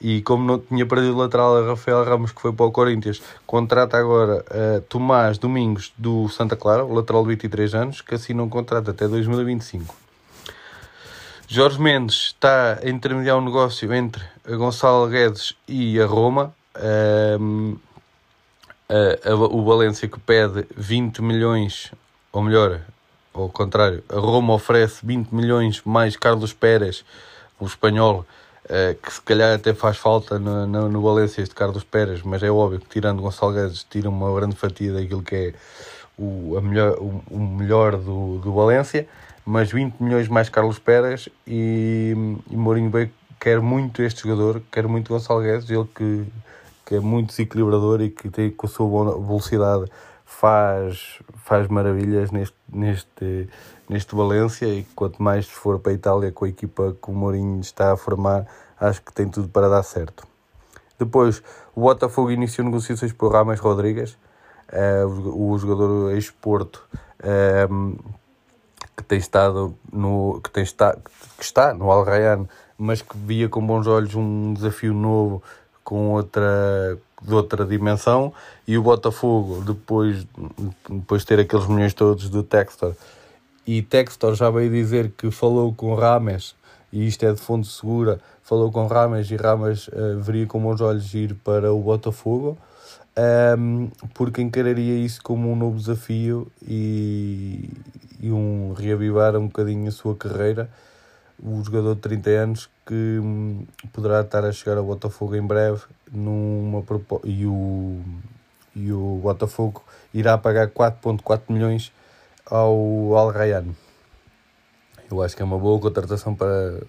E 0.00 0.22
como 0.22 0.44
não 0.44 0.58
tinha 0.58 0.86
perdido 0.86 1.14
o 1.14 1.18
lateral 1.18 1.58
a 1.58 1.66
Rafael 1.66 2.04
Ramos, 2.04 2.32
que 2.32 2.40
foi 2.40 2.52
para 2.52 2.64
o 2.64 2.72
Corinthians, 2.72 3.20
contrata 3.46 3.98
agora 3.98 4.44
uh, 4.48 4.80
Tomás 4.82 5.36
Domingos 5.36 5.92
do 5.98 6.28
Santa 6.30 6.56
Clara, 6.56 6.84
o 6.84 6.94
lateral 6.94 7.22
de 7.22 7.30
23 7.30 7.74
anos, 7.74 8.00
que 8.00 8.14
assina 8.14 8.42
um 8.42 8.48
contrato 8.48 8.90
até 8.90 9.06
2025. 9.06 10.07
Jorge 11.50 11.80
Mendes 11.80 12.26
está 12.26 12.78
a 12.84 12.90
intermediar 12.90 13.38
um 13.38 13.40
negócio 13.40 13.90
entre 13.94 14.22
a 14.46 14.54
Gonçalo 14.54 15.08
Guedes 15.08 15.54
e 15.66 15.98
a 15.98 16.04
Roma. 16.04 16.54
Um, 17.40 17.74
a, 18.86 19.30
a, 19.30 19.34
o 19.34 19.64
Valência 19.64 20.06
que 20.06 20.20
pede 20.20 20.66
20 20.76 21.22
milhões, 21.22 21.90
ou 22.30 22.42
melhor, 22.42 22.82
ao 23.32 23.48
contrário, 23.48 24.04
a 24.10 24.16
Roma 24.16 24.52
oferece 24.52 25.06
20 25.06 25.30
milhões 25.30 25.80
mais 25.86 26.18
Carlos 26.18 26.52
Pérez, 26.52 27.02
o 27.58 27.64
espanhol, 27.64 28.26
uh, 28.66 28.94
que 29.02 29.10
se 29.10 29.22
calhar 29.22 29.54
até 29.54 29.72
faz 29.72 29.96
falta 29.96 30.38
no, 30.38 30.66
no, 30.66 30.90
no 30.90 31.00
Valência 31.00 31.40
este 31.40 31.54
Carlos 31.54 31.82
Pérez, 31.82 32.20
mas 32.20 32.42
é 32.42 32.50
óbvio 32.50 32.78
que 32.78 32.88
tirando 32.90 33.22
Gonçalo 33.22 33.54
Guedes 33.54 33.86
tira 33.88 34.10
uma 34.10 34.38
grande 34.38 34.54
fatia 34.54 34.92
daquilo 34.92 35.22
que 35.22 35.34
é 35.34 35.54
o, 36.18 36.60
melhor, 36.60 36.98
o, 36.98 37.22
o 37.30 37.38
melhor 37.38 37.96
do, 37.96 38.36
do 38.36 38.52
Valência 38.52 39.08
mas 39.48 39.72
20 39.72 39.98
milhões 39.98 40.28
mais 40.28 40.50
Carlos 40.50 40.78
Pérez 40.78 41.26
e, 41.46 42.14
e 42.50 42.54
Mourinho 42.54 42.90
bem 42.90 43.10
quer 43.40 43.62
muito 43.62 44.02
este 44.02 44.28
jogador, 44.28 44.60
quer 44.70 44.86
muito 44.86 45.08
Gonçalo 45.08 45.40
Guedes, 45.40 45.70
ele 45.70 45.88
que, 45.94 46.26
que 46.84 46.96
é 46.96 47.00
muito 47.00 47.28
desequilibrador 47.28 48.02
e 48.02 48.10
que 48.10 48.28
tem 48.28 48.50
com 48.50 48.66
a 48.66 48.68
sua 48.68 49.18
velocidade 49.18 49.90
faz, 50.22 51.18
faz 51.36 51.66
maravilhas 51.68 52.30
neste, 52.30 52.54
neste, 52.70 53.48
neste 53.88 54.14
Valência 54.14 54.66
e 54.66 54.84
quanto 54.94 55.22
mais 55.22 55.48
for 55.48 55.78
para 55.78 55.92
a 55.92 55.94
Itália 55.94 56.30
com 56.30 56.44
a 56.44 56.48
equipa 56.50 56.94
que 57.02 57.10
o 57.10 57.14
Mourinho 57.14 57.58
está 57.62 57.92
a 57.92 57.96
formar, 57.96 58.46
acho 58.78 59.00
que 59.00 59.14
tem 59.14 59.30
tudo 59.30 59.48
para 59.48 59.70
dar 59.70 59.82
certo. 59.82 60.28
Depois, 60.98 61.42
o 61.74 61.80
Botafogo 61.80 62.30
iniciou 62.30 62.66
negociações 62.66 63.14
por 63.14 63.32
Rames 63.32 63.60
Rodrigues, 63.60 64.18
uh, 64.70 65.08
o, 65.08 65.52
o, 65.52 65.58
jogador 65.58 66.12
ex-Porto, 66.12 66.86
uh, 67.20 68.18
que 68.98 69.04
tem 69.04 69.18
estado 69.18 69.76
no 69.92 70.40
que 70.42 70.50
tem 70.50 70.64
está 70.64 70.96
que 71.38 71.44
está 71.44 71.72
no 71.72 71.88
Al 71.88 72.02
Rayyan, 72.02 72.48
mas 72.76 73.00
que 73.00 73.16
via 73.16 73.48
com 73.48 73.64
bons 73.64 73.86
olhos 73.86 74.12
um 74.16 74.52
desafio 74.52 74.92
novo 74.92 75.40
com 75.84 76.10
outra 76.14 76.98
de 77.22 77.32
outra 77.32 77.64
dimensão 77.64 78.32
e 78.66 78.76
o 78.76 78.82
Botafogo 78.82 79.62
depois 79.64 80.26
depois 80.90 81.22
de 81.22 81.28
ter 81.28 81.38
aqueles 81.38 81.66
milhões 81.68 81.94
todos 81.94 82.28
do 82.28 82.42
Textor. 82.42 82.94
E 83.64 83.82
Textor 83.82 84.34
já 84.34 84.50
veio 84.50 84.70
dizer 84.70 85.12
que 85.16 85.30
falou 85.30 85.72
com 85.72 85.94
Rames 85.94 86.56
e 86.92 87.06
isto 87.06 87.24
é 87.24 87.32
de 87.32 87.40
fonte 87.40 87.68
segura 87.68 88.20
falou 88.42 88.72
com 88.72 88.88
Rames 88.88 89.30
e 89.30 89.36
Rames 89.36 89.86
uh, 89.88 90.18
veria 90.20 90.46
com 90.46 90.60
bons 90.60 90.80
olhos 90.80 91.14
ir 91.14 91.34
para 91.44 91.72
o 91.72 91.80
Botafogo 91.80 92.58
um, 93.18 93.90
porque 94.14 94.40
encararia 94.40 94.94
isso 94.94 95.20
como 95.22 95.50
um 95.50 95.56
novo 95.56 95.76
desafio 95.76 96.50
e, 96.62 97.68
e, 98.20 98.30
um 98.30 98.72
reavivar 98.72 99.34
um 99.36 99.46
bocadinho 99.46 99.88
a 99.88 99.90
sua 99.90 100.14
carreira. 100.14 100.70
O 101.42 101.62
jogador 101.62 101.94
de 101.94 102.00
30 102.00 102.30
anos 102.30 102.70
que 102.86 102.94
hum, 102.94 103.64
poderá 103.92 104.20
estar 104.20 104.44
a 104.44 104.52
chegar 104.52 104.76
ao 104.76 104.84
Botafogo 104.84 105.36
em 105.36 105.42
breve 105.42 105.82
numa 106.12 106.84
e 107.24 107.46
o, 107.46 108.00
e 108.74 108.92
o 108.92 109.20
Botafogo 109.22 109.84
irá 110.12 110.36
pagar 110.38 110.68
4.4 110.68 111.42
milhões 111.48 111.92
ao 112.46 113.16
Al 113.16 113.30
Rayyan. 113.30 113.66
Eu 115.10 115.22
acho 115.22 115.36
que 115.36 115.42
é 115.42 115.44
uma 115.44 115.58
boa 115.58 115.78
contratação 115.80 116.34
para, 116.34 116.82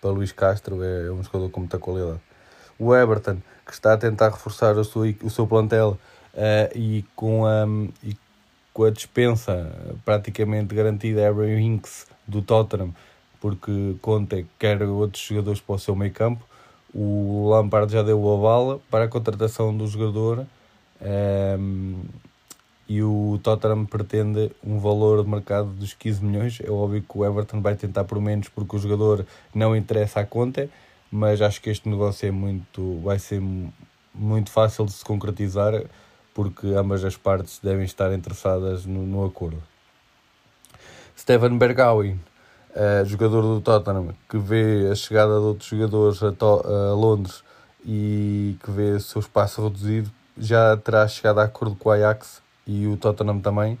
para 0.00 0.10
Luís 0.10 0.32
Castro, 0.32 0.82
é, 0.82 1.06
é 1.06 1.10
um 1.10 1.22
jogador 1.22 1.50
com 1.50 1.60
muita 1.60 1.78
qualidade. 1.78 2.20
O 2.78 2.94
Everton 2.94 3.38
que 3.70 3.74
está 3.74 3.92
a 3.92 3.96
tentar 3.96 4.30
reforçar 4.30 4.76
o 4.76 4.84
seu, 4.84 5.02
o 5.22 5.30
seu 5.30 5.46
plantel 5.46 5.96
uh, 6.34 6.76
e, 6.76 7.04
com 7.14 7.46
a, 7.46 7.64
e 8.02 8.16
com 8.74 8.82
a 8.82 8.90
dispensa 8.90 9.72
praticamente 10.04 10.74
garantida 10.74 11.24
Aaron 11.24 11.58
Hinks 11.58 12.08
do 12.26 12.42
Tottenham, 12.42 12.92
porque 13.40 13.94
Conte 14.02 14.44
quer 14.58 14.82
outros 14.82 15.22
jogadores 15.22 15.60
para 15.60 15.76
o 15.76 15.78
seu 15.78 15.94
meio 15.94 16.12
campo. 16.12 16.44
O 16.92 17.48
Lampard 17.48 17.92
já 17.92 18.02
deu 18.02 18.18
a 18.34 18.36
bala 18.36 18.80
para 18.90 19.04
a 19.04 19.08
contratação 19.08 19.76
do 19.76 19.86
jogador 19.86 20.40
um, 20.40 20.46
ehm, 21.00 21.96
e 22.88 23.00
o 23.04 23.38
Tottenham 23.40 23.86
pretende 23.86 24.50
um 24.64 24.80
valor 24.80 25.22
de 25.22 25.30
mercado 25.30 25.68
dos 25.68 25.94
15 25.94 26.24
milhões. 26.24 26.58
É 26.60 26.68
óbvio 26.68 27.00
que 27.00 27.18
o 27.18 27.24
Everton 27.24 27.60
vai 27.60 27.76
tentar 27.76 28.02
por 28.02 28.20
menos 28.20 28.48
porque 28.48 28.74
o 28.74 28.78
jogador 28.80 29.24
não 29.54 29.76
interessa 29.76 30.18
à 30.18 30.26
conta 30.26 30.68
mas 31.10 31.42
acho 31.42 31.60
que 31.60 31.70
este 31.70 31.88
negócio 31.88 32.28
é 32.28 32.30
muito, 32.30 33.00
vai 33.00 33.18
ser 33.18 33.42
muito 34.14 34.50
fácil 34.50 34.84
de 34.84 34.92
se 34.92 35.04
concretizar 35.04 35.72
porque 36.34 36.68
ambas 36.68 37.04
as 37.04 37.16
partes 37.16 37.58
devem 37.62 37.84
estar 37.84 38.12
interessadas 38.12 38.86
no, 38.86 39.04
no 39.04 39.24
acordo. 39.24 39.62
Steven 41.16 41.58
Bergwijn, 41.58 42.20
uh, 42.70 43.04
jogador 43.04 43.42
do 43.42 43.60
Tottenham, 43.60 44.14
que 44.28 44.38
vê 44.38 44.88
a 44.90 44.94
chegada 44.94 45.34
de 45.34 45.44
outros 45.44 45.68
jogadores 45.68 46.22
a, 46.22 46.32
to 46.32 46.62
a 46.64 46.94
Londres 46.94 47.42
e 47.84 48.56
que 48.62 48.70
vê 48.70 48.92
o 48.92 49.00
seu 49.00 49.20
espaço 49.20 49.62
reduzido, 49.62 50.10
já 50.38 50.76
terá 50.76 51.06
chegado 51.08 51.40
a 51.40 51.44
acordo 51.44 51.74
com 51.74 51.88
o 51.88 51.92
Ajax 51.92 52.40
e 52.66 52.86
o 52.86 52.96
Tottenham 52.96 53.40
também, 53.40 53.78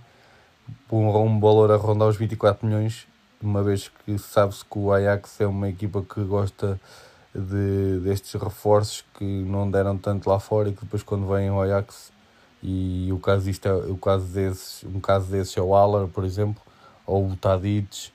por 0.88 0.98
um 0.98 1.40
valor 1.40 1.70
a 1.70 1.76
rondar 1.76 2.08
os 2.08 2.16
24 2.16 2.66
milhões, 2.66 3.06
uma 3.40 3.62
vez 3.62 3.88
que 4.04 4.18
sabe-se 4.18 4.64
que 4.64 4.78
o 4.78 4.92
Ajax 4.92 5.40
é 5.40 5.46
uma 5.46 5.68
equipa 5.68 6.02
que 6.02 6.22
gosta 6.22 6.78
de, 7.34 8.00
destes 8.00 8.34
reforços 8.40 9.04
que 9.14 9.24
não 9.24 9.70
deram 9.70 9.96
tanto 9.96 10.28
lá 10.28 10.40
fora 10.40 10.68
e 10.68 10.72
que 10.72 10.84
depois 10.84 11.02
quando 11.02 11.28
vêm 11.28 11.48
ao 11.48 11.62
Ajax 11.62 12.12
e 12.62 13.08
o 13.12 13.18
caso 13.18 13.44
disto 13.44 13.66
é, 13.66 13.72
o 13.72 13.96
caso 13.96 14.26
desses, 14.26 14.84
um 14.84 15.00
caso 15.00 15.26
desses 15.26 15.56
é 15.56 15.62
o 15.62 15.74
Aller, 15.74 16.08
por 16.08 16.24
exemplo, 16.24 16.60
ou 17.06 17.28
o 17.28 17.36
Tadic 17.36 18.10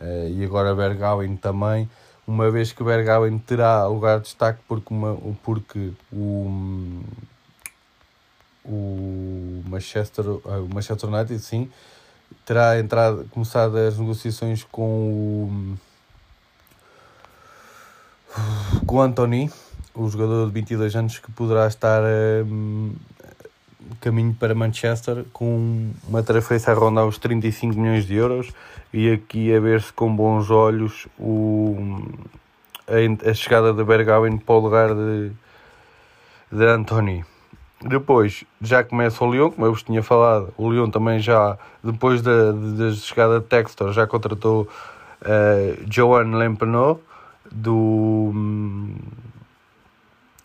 uh, 0.00 0.28
e 0.28 0.44
agora 0.44 0.74
Berghain 0.74 1.36
também, 1.36 1.88
uma 2.26 2.50
vez 2.50 2.72
que 2.72 2.82
Berghain 2.82 3.38
terá 3.38 3.86
lugar 3.86 4.18
de 4.18 4.24
destaque 4.24 4.60
porque, 4.66 4.92
uma, 4.92 5.16
porque 5.42 5.92
o, 6.12 7.02
o 8.64 9.62
Manchester, 9.68 10.24
eh, 10.24 10.58
o 10.58 10.68
Manchester 10.74 11.08
United 11.08 11.38
sim 11.38 11.70
terá 12.44 12.78
entrado, 12.78 13.28
começado 13.30 13.76
as 13.76 13.98
negociações 13.98 14.64
com 14.64 15.76
o 18.94 19.00
Anthony, 19.00 19.50
o 19.92 20.08
jogador 20.08 20.46
de 20.46 20.52
22 20.52 20.94
anos 20.94 21.18
que 21.18 21.30
poderá 21.32 21.66
estar 21.66 22.00
um, 22.46 22.92
caminho 24.00 24.32
para 24.38 24.54
Manchester 24.54 25.24
com 25.32 25.90
uma 26.06 26.22
transferência 26.22 26.72
a 26.72 26.76
rondar 26.76 27.04
os 27.04 27.18
35 27.18 27.76
milhões 27.76 28.06
de 28.06 28.14
euros 28.14 28.52
e 28.92 29.10
aqui 29.10 29.52
a 29.52 29.58
ver-se 29.58 29.92
com 29.92 30.14
bons 30.14 30.48
olhos 30.48 31.08
o, 31.18 32.06
a, 32.86 33.30
a 33.30 33.34
chegada 33.34 33.72
de 33.72 33.82
Berghain 33.82 34.38
para 34.38 34.54
o 34.54 34.60
lugar 34.60 34.94
de, 34.94 35.32
de 36.52 36.64
Anthony. 36.64 37.24
Depois 37.82 38.44
já 38.60 38.84
começa 38.84 39.24
o 39.24 39.32
Lyon, 39.32 39.50
como 39.50 39.66
eu 39.66 39.72
vos 39.72 39.82
tinha 39.82 40.04
falado, 40.04 40.54
o 40.56 40.70
Lyon 40.70 40.88
também 40.88 41.18
já, 41.18 41.58
depois 41.82 42.22
da, 42.22 42.52
da 42.52 42.92
chegada 42.92 43.40
de 43.40 43.46
Textor, 43.46 43.92
já 43.92 44.06
contratou 44.06 44.68
uh, 45.22 45.84
Joan 45.90 46.36
Lempenot, 46.36 47.00
do, 47.54 48.32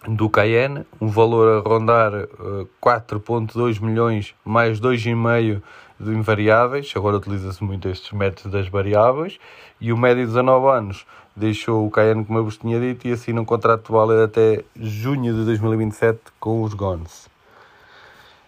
do 0.07 0.29
Cayenne, 0.29 0.85
um 1.01 1.07
valor 1.07 1.65
a 1.65 1.67
rondar 1.67 2.13
uh, 2.13 2.61
eh, 2.61 2.67
4.2 2.81 3.81
milhões 3.81 4.35
mais 4.45 4.79
2,5 4.79 5.61
de 5.99 6.11
invariáveis, 6.11 6.93
agora 6.95 7.17
utiliza-se 7.17 7.61
muito 7.63 7.89
estes 7.89 8.11
métodos 8.11 8.51
das 8.51 8.69
variáveis, 8.69 9.39
e 9.81 9.91
o 9.91 9.97
médio 9.97 10.21
de 10.21 10.27
19 10.27 10.67
anos 10.67 11.05
deixou 11.35 11.85
o 11.85 11.91
Cayenne, 11.91 12.23
como 12.23 12.39
eu 12.39 12.45
vos 12.45 12.57
tinha 12.57 12.79
dito, 12.79 13.07
e 13.07 13.11
assina 13.11 13.41
um 13.41 13.45
contrato 13.45 13.91
válido 13.91 14.23
até 14.23 14.63
junho 14.79 15.33
de 15.33 15.43
2027 15.45 16.19
com 16.39 16.61
os 16.63 16.73
Gones. 16.73 17.27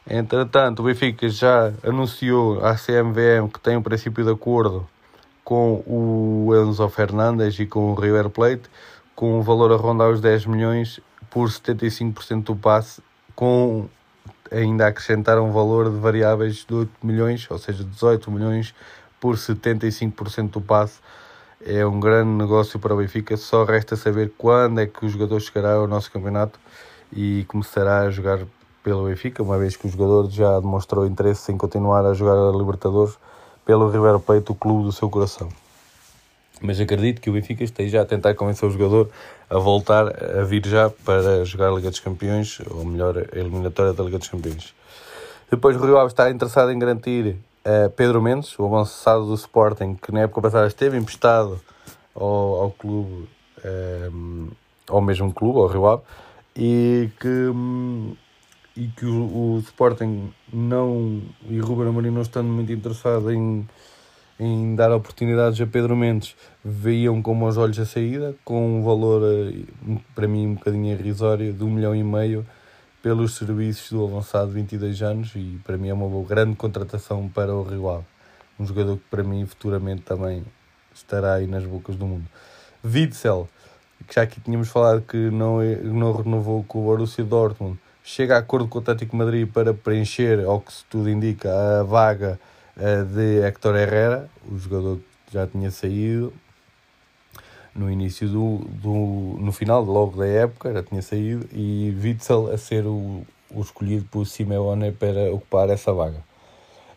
Entretanto, 0.07 0.81
o 0.81 0.83
Benfica 0.83 1.29
já 1.29 1.73
anunciou 1.83 2.63
à 2.65 2.75
CMVM 2.75 3.49
que 3.51 3.59
tem 3.59 3.77
um 3.77 3.81
princípio 3.81 4.23
de 4.23 4.31
acordo 4.31 4.87
com 5.43 5.83
o 5.85 6.51
Enzo 6.55 6.87
Fernandes 6.89 7.59
e 7.59 7.65
com 7.65 7.91
o 7.91 7.95
River 7.95 8.29
Plate, 8.29 8.63
com 9.15 9.39
o 9.39 9.41
valor 9.41 9.71
a 9.71 9.75
rondar 9.75 10.09
os 10.09 10.21
10 10.21 10.45
milhões 10.45 10.99
por 11.29 11.49
75% 11.49 12.43
do 12.43 12.55
passe, 12.55 13.01
com 13.35 13.87
ainda 14.51 14.87
acrescentar 14.87 15.39
um 15.39 15.51
valor 15.51 15.89
de 15.89 15.97
variáveis 15.97 16.65
de 16.67 16.73
8 16.73 16.91
milhões, 17.01 17.47
ou 17.49 17.57
seja, 17.57 17.83
18 17.83 18.29
milhões 18.29 18.75
por 19.19 19.35
75% 19.35 20.49
do 20.49 20.61
passe. 20.61 20.99
é 21.63 21.85
um 21.85 21.99
grande 21.99 22.31
negócio 22.31 22.79
para 22.79 22.93
o 22.93 22.97
Benfica. 22.97 23.37
Só 23.37 23.63
resta 23.63 23.95
saber 23.95 24.33
quando 24.37 24.79
é 24.81 24.87
que 24.87 25.05
o 25.05 25.09
jogador 25.09 25.39
chegará 25.39 25.73
ao 25.73 25.87
nosso 25.87 26.11
campeonato 26.11 26.59
e 27.13 27.45
começará 27.47 28.01
a 28.01 28.09
jogar 28.09 28.39
pelo 28.83 29.05
Benfica, 29.05 29.43
uma 29.43 29.57
vez 29.59 29.77
que 29.77 29.85
o 29.85 29.89
jogador 29.89 30.29
já 30.29 30.59
demonstrou 30.59 31.05
interesse 31.05 31.51
em 31.51 31.57
continuar 31.57 32.03
a 32.05 32.13
jogar 32.13 32.33
a 32.33 32.57
Libertadores 32.57 33.17
pelo 33.65 33.89
River 33.89 34.19
Plate, 34.19 34.51
o 34.51 34.55
clube 34.55 34.83
do 34.83 34.91
seu 34.91 35.09
coração. 35.09 35.49
Mas 36.61 36.79
acredito 36.79 37.19
que 37.19 37.29
o 37.29 37.33
Benfica 37.33 37.63
esteja 37.63 38.01
a 38.01 38.05
tentar 38.05 38.35
convencer 38.35 38.67
o 38.67 38.71
jogador 38.71 39.09
a 39.49 39.57
voltar 39.57 40.07
a 40.07 40.43
vir 40.43 40.65
já 40.65 40.89
para 40.89 41.43
jogar 41.43 41.69
a 41.69 41.71
Liga 41.71 41.89
dos 41.89 41.99
Campeões, 41.99 42.59
ou 42.69 42.85
melhor, 42.85 43.17
a 43.17 43.37
eliminatória 43.37 43.91
da 43.93 44.03
Liga 44.03 44.17
dos 44.17 44.29
Campeões. 44.29 44.73
Depois 45.49 45.75
o 45.75 45.83
Rio 45.83 45.97
Ave 45.97 46.07
está 46.07 46.29
interessado 46.31 46.71
em 46.71 46.79
garantir 46.79 47.35
uh, 47.65 47.89
Pedro 47.89 48.21
Mendes, 48.21 48.57
o 48.57 48.65
avançado 48.65 49.25
do 49.25 49.33
Sporting, 49.33 49.95
que 50.01 50.11
na 50.11 50.21
época 50.21 50.41
passada 50.41 50.67
esteve 50.67 50.97
emprestado 50.97 51.59
ao, 52.15 52.61
ao 52.61 52.71
clube, 52.71 53.27
um, 54.13 54.47
eh, 54.49 54.55
ao 54.87 55.01
mesmo 55.01 55.33
clube, 55.33 55.59
ao 55.59 55.67
Rio 55.67 55.87
Ave, 55.87 56.03
e 56.55 57.09
que, 57.19 57.27
um, 57.27 58.15
e 58.75 58.87
que 58.87 59.05
o, 59.05 59.55
o, 59.55 59.59
Sporting 59.59 60.33
não, 60.51 61.21
e 61.49 61.59
Ruben 61.59 61.87
Amorim 61.87 62.11
não 62.11 62.21
estando 62.21 62.47
muito 62.47 62.71
interessado 62.71 63.31
em, 63.31 63.67
em 64.39 64.75
dar 64.75 64.91
oportunidades 64.91 65.59
a 65.59 65.67
Pedro 65.67 65.95
Mendes, 65.95 66.35
veiam 66.63 67.21
como 67.21 67.47
os 67.47 67.57
olhos 67.57 67.79
a 67.79 67.85
saída, 67.85 68.35
com 68.45 68.79
um 68.79 68.83
valor, 68.83 69.21
eh, 69.23 69.97
para 70.15 70.27
mim, 70.27 70.47
um 70.47 70.53
bocadinho 70.55 70.93
irrisório, 70.93 71.51
de 71.53 71.63
um 71.63 71.69
milhão 71.69 71.95
e 71.95 72.03
meio, 72.03 72.45
pelos 73.01 73.35
serviços 73.35 73.91
do 73.91 74.03
avançado 74.05 74.47
de 74.47 74.53
22 74.53 75.01
anos 75.01 75.31
e 75.35 75.59
para 75.63 75.75
mim 75.75 75.89
é 75.89 75.93
uma 75.93 76.23
grande 76.23 76.55
contratação 76.55 77.27
para 77.27 77.53
o 77.53 77.63
Rio 77.63 77.89
Ave. 77.89 78.05
Um 78.59 78.65
jogador 78.65 78.97
que 78.97 79.03
para 79.09 79.23
mim 79.23 79.45
futuramente 79.45 80.03
também 80.03 80.45
estará 80.93 81.33
aí 81.35 81.47
nas 81.47 81.65
bocas 81.65 81.95
do 81.95 82.05
mundo. 82.05 82.25
Witzel, 82.83 83.49
que 84.07 84.15
já 84.15 84.21
aqui 84.21 84.39
tínhamos 84.39 84.69
falado 84.69 85.01
que 85.01 85.17
não, 85.17 85.61
é, 85.61 85.77
não 85.77 86.11
renovou 86.11 86.63
com 86.63 86.79
o 86.79 86.83
Borussia 86.83 87.23
Dortmund, 87.23 87.79
chega 88.03 88.35
a 88.35 88.39
acordo 88.39 88.67
com 88.67 88.79
o 88.79 88.81
Atlético 88.81 89.15
Madrid 89.15 89.47
para 89.47 89.73
preencher, 89.73 90.43
ao 90.45 90.61
que 90.61 90.71
tudo 90.89 91.09
indica, 91.09 91.49
a 91.79 91.83
vaga 91.83 92.39
eh, 92.77 93.03
de 93.03 93.41
Héctor 93.41 93.75
Herrera, 93.75 94.29
o 94.49 94.57
jogador 94.57 94.97
que 95.27 95.33
já 95.33 95.47
tinha 95.47 95.71
saído 95.71 96.33
no 97.73 97.89
início 97.89 98.27
do, 98.27 98.57
do 98.69 99.37
no 99.39 99.51
final 99.51 99.83
logo 99.83 100.17
da 100.17 100.27
época 100.27 100.73
já 100.73 100.83
tinha 100.83 101.01
saído. 101.01 101.47
E 101.53 101.95
Witzel 102.01 102.51
a 102.51 102.57
ser 102.57 102.85
o, 102.85 103.25
o 103.49 103.61
escolhido 103.61 104.05
por 104.11 104.25
Simeone 104.25 104.91
para 104.91 105.33
ocupar 105.33 105.69
essa 105.69 105.93
vaga. 105.93 106.23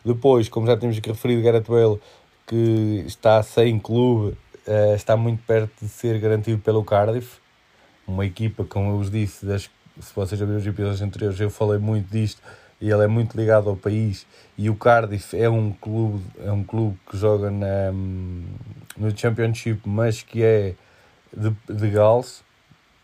Depois 0.03 0.49
como 0.49 0.67
já 0.67 0.77
temos 0.77 0.97
referido 0.99 1.41
Gareth 1.41 1.65
Bale 1.67 1.99
que 2.45 3.03
está 3.07 3.41
sem 3.41 3.79
clube 3.79 4.37
uh, 4.67 4.95
está 4.95 5.17
muito 5.17 5.41
perto 5.43 5.73
de 5.81 5.87
ser 5.87 6.19
garantido 6.19 6.59
pelo 6.59 6.83
Cardiff. 6.83 7.39
Uma 8.07 8.25
equipa 8.25 8.63
como 8.63 8.91
eu 8.91 8.97
vos 8.97 9.09
disse 9.09 9.45
das, 9.45 9.69
se 9.99 10.13
vocês 10.13 10.39
já 10.39 10.45
viram 10.45 10.59
os 10.59 10.67
episódios 10.67 11.01
anteriores 11.01 11.39
eu 11.39 11.49
falei 11.49 11.79
muito 11.79 12.09
disto 12.09 12.41
e 12.81 12.89
ele 12.89 13.03
é 13.03 13.07
muito 13.07 13.35
ligado 13.37 13.69
ao 13.69 13.75
país. 13.75 14.25
E 14.57 14.69
o 14.69 14.75
Cardiff 14.75 15.35
é 15.35 15.49
um 15.49 15.71
clube 15.71 16.23
é 16.43 16.51
um 16.51 16.63
clube 16.63 16.97
que 17.09 17.17
joga 17.17 17.49
na, 17.49 17.91
no 18.97 19.15
Championship 19.15 19.81
mas 19.85 20.21
que 20.21 20.43
é 20.43 20.73
de, 21.35 21.55
de 21.73 21.89
Gales. 21.89 22.43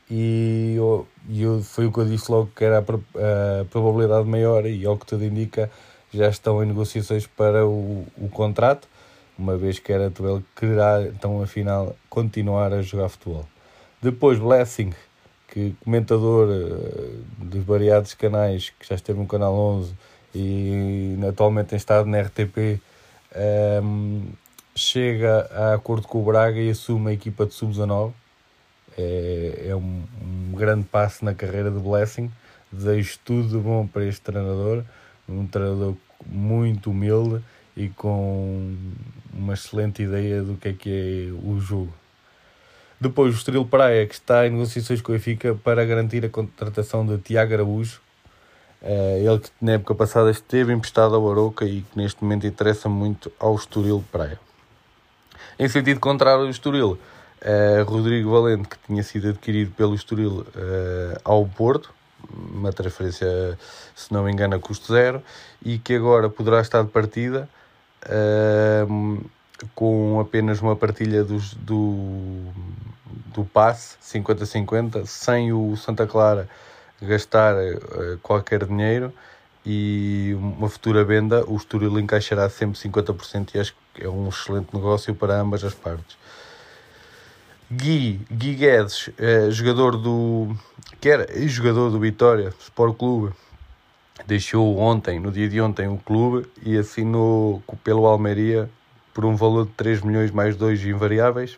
E, 0.09 0.73
eu, 0.75 1.07
eu, 1.29 1.63
foi 1.63 1.85
o 1.85 1.91
que 1.91 1.99
eu 1.99 2.05
disse 2.05 2.29
logo 2.29 2.51
que 2.53 2.65
era 2.65 2.79
a, 2.79 2.81
a, 2.81 3.65
probabilidade 3.65 4.27
maior 4.27 4.65
e 4.65 4.85
ao 4.85 4.97
que 4.97 5.05
tudo 5.05 5.23
indica 5.23 5.71
já 6.13 6.27
estão 6.27 6.61
em 6.61 6.67
negociações 6.67 7.25
para 7.25 7.65
o, 7.65 8.05
o 8.17 8.27
contrato 8.27 8.89
uma 9.39 9.57
vez 9.57 9.79
que 9.79 9.93
era 9.93 10.05
ele 10.05 10.43
quererá 10.53 11.01
então 11.03 11.41
afinal 11.41 11.95
continuar 12.09 12.73
a 12.73 12.81
jogar 12.81 13.09
futebol. 13.09 13.47
Depois 14.01 14.37
Blessing 14.37 14.93
que 15.51 15.75
comentador 15.83 16.47
eh, 16.49 17.45
de 17.45 17.59
variados 17.59 18.13
canais, 18.13 18.71
que 18.79 18.87
já 18.87 18.95
esteve 18.95 19.19
no 19.19 19.27
Canal 19.27 19.53
11 19.53 19.93
e 20.33 21.17
atualmente 21.27 21.67
tem 21.67 21.77
estado 21.77 22.07
na 22.07 22.21
RTP, 22.21 22.57
um, 22.57 22.79
ehm, 23.35 24.21
chega 24.73 25.49
a 25.51 25.73
acordo 25.73 26.07
com 26.07 26.21
o 26.21 26.25
Braga 26.25 26.57
e 26.57 26.69
assume 26.69 27.11
a 27.11 27.13
equipa 27.13 27.45
de 27.45 27.53
sub-19. 27.53 28.13
É, 28.97 29.67
é 29.69 29.75
um, 29.75 30.03
um, 30.21 30.55
grande 30.55 30.85
passo 30.85 31.25
na 31.25 31.33
carreira 31.33 31.69
de 31.69 31.79
Blessing. 31.79 32.31
Desejo 32.71 33.19
tudo 33.25 33.49
de 33.49 33.57
bom 33.57 33.85
para 33.85 34.05
este 34.05 34.21
treinador, 34.21 34.83
um 35.27 35.45
treinador 35.45 35.95
muito 36.25 36.91
humilde 36.91 37.43
e 37.75 37.89
com 37.89 38.73
uma 39.33 39.53
excelente 39.53 40.01
ideia 40.01 40.41
do 40.41 40.55
que 40.55 40.69
é 40.69 40.73
que 40.73 40.89
é 40.89 41.31
o 41.45 41.59
jogo. 41.59 42.00
Depois 43.01 43.33
o 43.33 43.37
Estoril 43.37 43.65
Praia, 43.65 44.05
que 44.05 44.13
está 44.13 44.45
em 44.45 44.51
negociações 44.51 45.01
com 45.01 45.11
a 45.11 45.15
Benfica 45.15 45.55
para 45.55 45.83
garantir 45.83 46.23
a 46.23 46.29
contratação 46.29 47.03
de 47.03 47.17
Tiago 47.17 47.51
Araújo. 47.51 47.99
Uh, 48.79 49.27
ele 49.27 49.39
que 49.39 49.49
na 49.59 49.71
época 49.71 49.95
passada 49.95 50.29
esteve 50.29 50.71
emprestado 50.71 51.15
ao 51.15 51.31
Aroca 51.31 51.65
e 51.65 51.81
que 51.81 51.97
neste 51.97 52.23
momento 52.23 52.45
interessa 52.45 52.87
muito 52.87 53.31
ao 53.39 53.55
Estoril 53.55 54.03
Praia. 54.11 54.39
Em 55.57 55.67
sentido 55.67 55.99
contrário 55.99 56.43
do 56.43 56.51
Estoril, 56.51 56.91
uh, 56.91 57.83
Rodrigo 57.85 58.29
Valente, 58.29 58.69
que 58.69 58.77
tinha 58.85 59.01
sido 59.01 59.29
adquirido 59.29 59.71
pelo 59.71 59.95
Estoril 59.95 60.41
uh, 60.41 61.19
ao 61.23 61.43
Porto, 61.47 61.91
uma 62.53 62.71
transferência, 62.71 63.57
se 63.95 64.13
não 64.13 64.25
me 64.25 64.31
engano, 64.31 64.55
a 64.55 64.59
custo 64.59 64.93
zero, 64.93 65.23
e 65.65 65.79
que 65.79 65.95
agora 65.95 66.29
poderá 66.29 66.61
estar 66.61 66.83
de 66.83 66.89
partida. 66.89 67.49
Com 69.75 70.19
apenas 70.19 70.61
uma 70.61 70.75
partilha 70.75 71.23
dos, 71.23 71.53
do, 71.53 72.51
do 73.33 73.45
passe 73.45 73.97
50-50, 74.03 75.05
sem 75.05 75.53
o 75.53 75.75
Santa 75.77 76.07
Clara 76.07 76.49
gastar 77.01 77.55
uh, 77.55 78.17
qualquer 78.21 78.65
dinheiro 78.65 79.13
e 79.65 80.35
uma 80.37 80.69
futura 80.69 81.03
venda, 81.03 81.43
o 81.47 81.55
Estoril 81.55 81.99
encaixará 81.99 82.49
sempre 82.49 82.79
50% 82.79 83.55
e 83.55 83.59
acho 83.59 83.75
que 83.93 84.03
é 84.03 84.09
um 84.09 84.29
excelente 84.29 84.73
negócio 84.73 85.13
para 85.13 85.39
ambas 85.39 85.63
as 85.63 85.73
partes. 85.73 86.17
Gui, 87.71 88.19
Gui 88.31 88.55
Guedes, 88.55 89.07
uh, 89.07 89.51
jogador 89.51 89.97
do 89.97 90.55
que 90.99 91.09
era 91.09 91.27
jogador 91.47 91.89
do 91.89 91.99
Vitória 91.99 92.53
Sport 92.59 92.97
Clube, 92.97 93.33
deixou 94.27 94.77
ontem, 94.77 95.19
no 95.19 95.31
dia 95.31 95.49
de 95.49 95.59
ontem, 95.61 95.87
o 95.87 95.97
clube 95.97 96.47
e 96.63 96.77
assinou 96.77 97.63
pelo 97.83 98.05
Almeria 98.05 98.69
por 99.13 99.25
um 99.25 99.35
valor 99.35 99.65
de 99.65 99.71
3 99.73 100.01
milhões 100.01 100.31
mais 100.31 100.55
2 100.55 100.85
invariáveis. 100.85 101.57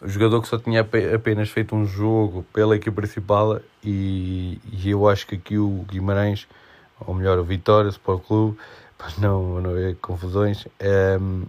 O 0.00 0.08
jogador 0.08 0.40
que 0.40 0.48
só 0.48 0.58
tinha 0.58 0.80
apenas 0.80 1.48
feito 1.50 1.74
um 1.74 1.84
jogo 1.84 2.44
pela 2.52 2.76
equipe 2.76 2.94
principal 2.94 3.60
e, 3.82 4.60
e 4.72 4.90
eu 4.90 5.08
acho 5.08 5.26
que 5.26 5.34
aqui 5.34 5.58
o 5.58 5.84
Guimarães, 5.88 6.46
ou 7.00 7.14
melhor, 7.14 7.38
o 7.38 7.44
Vitória 7.44 7.88
Sport 7.88 8.22
Clube, 8.24 8.58
para 8.96 9.10
não, 9.18 9.60
não 9.60 9.70
haver 9.70 9.96
confusões, 9.96 10.66
um, 10.66 10.68
ehm, 10.80 11.42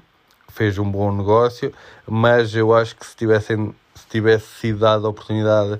fez 0.50 0.78
um 0.78 0.90
bom 0.90 1.16
negócio, 1.16 1.72
mas 2.08 2.56
eu 2.56 2.74
acho 2.74 2.96
que 2.96 3.06
se, 3.06 3.16
tivessem, 3.16 3.74
se 3.94 4.08
tivesse 4.08 4.48
sido 4.60 4.80
dada 4.80 5.06
a 5.06 5.10
oportunidade 5.10 5.80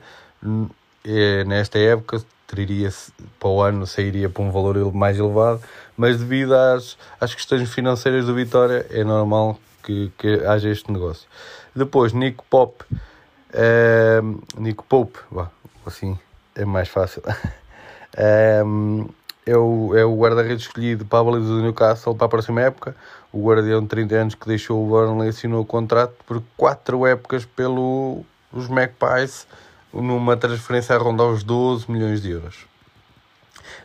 eh, 1.06 1.44
nesta 1.46 1.80
época, 1.80 2.22
teria 2.48 2.90
para 3.40 3.50
o 3.50 3.62
ano 3.62 3.86
sairia 3.86 4.30
para 4.30 4.44
um 4.44 4.52
valor 4.52 4.94
mais 4.94 5.18
elevado, 5.18 5.62
mas 5.96 6.18
devido 6.18 6.54
às, 6.56 6.98
às 7.20 7.34
questões 7.34 7.72
financeiras 7.72 8.26
do 8.26 8.34
Vitória 8.34 8.86
é 8.90 9.04
normal 9.04 9.60
que, 9.84 10.12
que 10.18 10.46
haja 10.46 10.70
este 10.70 10.92
negócio. 10.92 11.28
Depois, 11.76 12.12
Nico 12.12 12.44
Pop, 12.50 12.84
é, 13.54 14.20
Nico 14.58 14.84
Pope, 14.84 15.20
assim 15.86 16.18
é 16.56 16.66
mais 16.66 16.90
fácil, 16.90 17.22
é, 18.18 18.62
é 19.46 19.58
o, 19.58 19.96
é 19.96 20.04
o 20.04 20.18
guarda-redes 20.18 20.64
escolhido 20.64 21.06
para 21.06 21.20
a 21.20 21.24
baliza 21.24 21.50
do 21.50 21.62
Newcastle 21.62 22.16
para 22.16 22.26
a 22.26 22.30
próxima 22.30 22.62
época. 22.62 22.96
O 23.32 23.44
guardião 23.44 23.82
de 23.82 23.88
30 23.88 24.16
anos 24.16 24.36
que 24.36 24.48
deixou 24.48 24.84
o 24.84 24.88
Burnley 24.88 25.30
assinou 25.30 25.62
o 25.62 25.66
contrato 25.66 26.16
por 26.26 26.42
4 26.58 27.06
épocas 27.06 27.46
pelos 27.46 28.26
Magpies 28.70 29.48
numa 29.94 30.38
transferência 30.38 30.96
a 30.96 31.00
rondar 31.00 31.28
os 31.28 31.44
12 31.44 31.90
milhões 31.92 32.22
de 32.22 32.32
euros. 32.32 32.66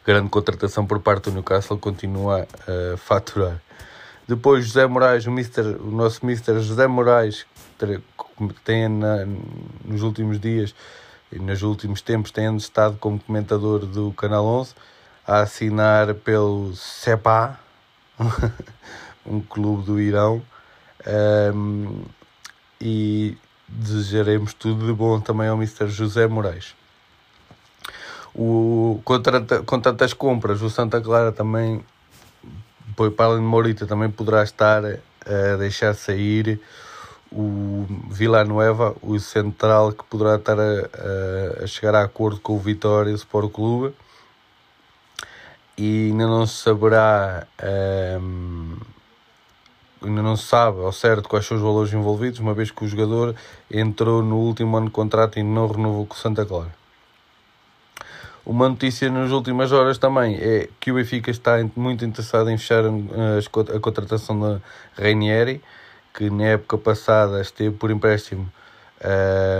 Grande 0.06 0.28
contratação 0.28 0.86
por 0.86 1.00
parte 1.00 1.24
do 1.24 1.32
Newcastle, 1.32 1.78
continua 1.78 2.46
a 2.66 2.96
faturar. 2.96 3.60
Depois 4.26 4.66
José 4.66 4.86
Moraes, 4.86 5.26
o, 5.26 5.30
Mister, 5.30 5.64
o 5.80 5.90
nosso 5.90 6.24
Mister 6.24 6.58
José 6.60 6.86
Moraes, 6.86 7.46
que 7.78 8.60
tem 8.64 8.88
na, 8.88 9.26
nos 9.84 10.02
últimos 10.02 10.40
dias 10.40 10.74
e 11.30 11.38
nos 11.38 11.62
últimos 11.62 12.00
tempos 12.00 12.30
tem 12.30 12.54
estado 12.56 12.96
como 12.98 13.18
comentador 13.18 13.86
do 13.86 14.12
Canal 14.12 14.44
11 14.44 14.74
a 15.26 15.40
assinar 15.40 16.14
pelo 16.14 16.74
SEPA, 16.74 17.58
um 19.26 19.40
clube 19.40 19.84
do 19.84 20.00
Irão, 20.00 20.42
um, 21.54 22.04
e 22.80 23.36
desejaremos 23.68 24.54
tudo 24.54 24.86
de 24.86 24.92
bom 24.92 25.20
também 25.20 25.48
ao 25.48 25.56
Mr. 25.56 25.88
José 25.88 26.26
Moraes. 26.26 26.74
O, 28.34 29.00
com, 29.04 29.20
tanta, 29.20 29.62
com 29.62 29.80
tantas 29.80 30.12
compras, 30.12 30.60
o 30.60 30.68
Santa 30.68 31.00
Clara 31.00 31.30
também, 31.30 31.84
para 32.96 33.26
além 33.26 33.40
de 33.40 33.46
Morita, 33.46 33.86
também 33.86 34.10
poderá 34.10 34.42
estar 34.42 34.82
a 34.84 35.56
deixar 35.56 35.94
sair 35.94 36.60
o 37.30 37.86
Villanueva, 38.10 38.94
o 39.02 39.18
central 39.18 39.92
que 39.92 40.04
poderá 40.04 40.36
estar 40.36 40.58
a, 40.58 41.62
a, 41.62 41.66
chegar 41.66 41.94
a 41.94 42.02
acordo 42.02 42.40
com 42.40 42.54
o 42.54 42.58
Vitória 42.58 43.12
Sport 43.12 43.50
Clube 43.50 43.94
e 45.76 46.10
ainda 46.10 46.26
não 46.26 46.46
se 46.46 46.62
saberá 46.62 47.46
um, 48.20 48.76
ainda 50.06 50.22
não 50.22 50.36
se 50.36 50.44
sabe 50.44 50.80
ao 50.80 50.92
certo 50.92 51.28
quais 51.28 51.46
são 51.46 51.56
os 51.56 51.62
valores 51.62 51.92
envolvidos, 51.92 52.40
uma 52.40 52.54
vez 52.54 52.70
que 52.70 52.84
o 52.84 52.88
jogador 52.88 53.34
entrou 53.70 54.22
no 54.22 54.36
último 54.36 54.76
ano 54.76 54.86
de 54.86 54.92
contrato 54.92 55.38
e 55.38 55.42
não 55.42 55.66
renovou 55.66 56.06
com 56.06 56.14
o 56.14 56.18
Santa 56.18 56.44
Clara. 56.44 56.74
Uma 58.46 58.68
notícia 58.68 59.10
nas 59.10 59.30
últimas 59.30 59.72
horas 59.72 59.96
também 59.96 60.36
é 60.36 60.68
que 60.78 60.92
o 60.92 60.96
Benfica 60.96 61.30
está 61.30 61.56
muito 61.74 62.04
interessado 62.04 62.50
em 62.50 62.58
fechar 62.58 62.84
a 62.84 63.80
contratação 63.80 64.38
da 64.38 64.60
Reinieri, 64.96 65.62
que 66.12 66.28
na 66.28 66.44
época 66.44 66.76
passada 66.76 67.40
esteve 67.40 67.74
por 67.74 67.90
empréstimo 67.90 68.46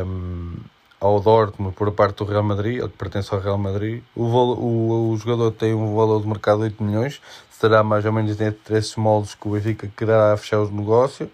um, 0.07 0.57
ao 1.05 1.21
Dortmund 1.21 1.75
por 1.75 1.93
parte 1.93 2.17
do 2.17 2.25
Real 2.25 2.43
Madrid, 2.43 2.79
ele 2.79 2.88
que 2.88 2.97
pertence 2.97 3.33
ao 3.35 3.38
Real 3.38 3.59
Madrid. 3.59 4.03
O, 4.17 4.23
o, 4.25 5.11
o 5.11 5.17
jogador 5.19 5.51
tem 5.51 5.75
um 5.75 5.95
valor 5.95 6.23
de 6.23 6.27
mercado 6.27 6.61
de 6.61 6.64
8 6.64 6.83
milhões, 6.83 7.21
será 7.51 7.83
mais 7.83 8.07
ou 8.07 8.12
menos 8.12 8.40
entre 8.40 8.79
esses 8.79 8.97
moldes 8.97 9.35
que 9.35 9.47
o 9.47 9.51
Benfica 9.51 9.87
quererá 9.95 10.35
fechar 10.38 10.61
o 10.61 10.71
negócio. 10.71 11.31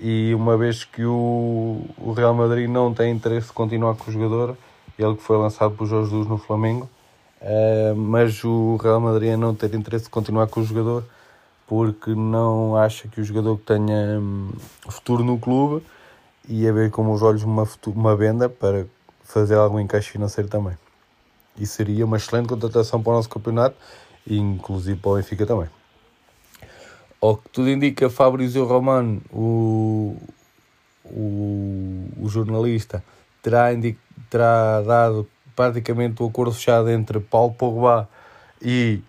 E 0.00 0.34
uma 0.34 0.56
vez 0.56 0.82
que 0.82 1.04
o, 1.04 1.86
o 1.96 2.12
Real 2.12 2.34
Madrid 2.34 2.68
não 2.68 2.92
tem 2.92 3.12
interesse 3.12 3.46
de 3.46 3.52
continuar 3.52 3.94
com 3.94 4.10
o 4.10 4.12
jogador, 4.12 4.56
ele 4.98 5.14
que 5.14 5.22
foi 5.22 5.36
lançado 5.36 5.76
por 5.76 5.86
Jorge 5.86 6.10
Jesus 6.10 6.26
no 6.26 6.36
Flamengo, 6.36 6.90
uh, 7.40 7.94
mas 7.94 8.42
o 8.42 8.76
Real 8.82 9.00
Madrid 9.00 9.36
não 9.38 9.54
ter 9.54 9.72
interesse 9.74 10.06
de 10.06 10.10
continuar 10.10 10.48
com 10.48 10.60
o 10.60 10.64
jogador 10.64 11.04
porque 11.64 12.10
não 12.10 12.76
acha 12.76 13.06
que 13.06 13.20
o 13.20 13.24
jogador 13.24 13.56
tenha 13.64 14.18
um, 14.18 14.50
futuro 14.88 15.22
no 15.22 15.38
clube 15.38 15.84
e 16.48 16.68
a 16.68 16.72
ver 16.72 16.90
como 16.90 17.12
os 17.12 17.22
olhos 17.22 17.42
uma, 17.42 17.66
uma 17.86 18.16
venda 18.16 18.48
para 18.48 18.86
fazer 19.26 19.56
algum 19.56 19.78
encaixe 19.78 20.10
financeiro 20.10 20.48
também. 20.48 20.76
E 21.58 21.66
seria 21.66 22.04
uma 22.04 22.16
excelente 22.16 22.48
contratação 22.48 23.02
para 23.02 23.12
o 23.12 23.16
nosso 23.16 23.28
campeonato 23.28 23.76
e 24.26 24.38
inclusive 24.38 24.98
para 24.98 25.10
o 25.10 25.14
Benfica 25.16 25.44
também. 25.44 25.68
Ao 27.20 27.36
que 27.36 27.48
tudo 27.48 27.70
indica, 27.70 28.08
Fabrizio 28.08 28.64
Romano, 28.64 29.20
o, 29.32 30.16
o, 31.04 32.08
o 32.20 32.28
jornalista, 32.28 33.02
terá, 33.42 33.68
terá 34.30 34.82
dado 34.82 35.28
praticamente 35.54 36.22
o 36.22 36.26
acordo 36.26 36.52
fechado 36.52 36.90
entre 36.90 37.18
Paulo 37.18 37.54
Pogba 37.54 38.08
e 38.60 39.00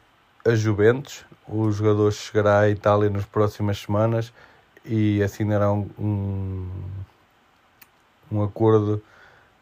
a 0.45 0.56
Juventus. 0.56 1.25
O 1.47 1.71
jogador 1.71 2.12
chegará 2.12 2.62
à 2.62 2.69
Itália 2.69 3.10
nas 3.10 3.25
próximas 3.25 3.80
semanas 3.80 4.34
e 4.86 5.21
assinará 5.21 5.71
um, 5.71 5.89
um, 5.99 6.69
um 8.32 8.43
acordo 8.43 9.01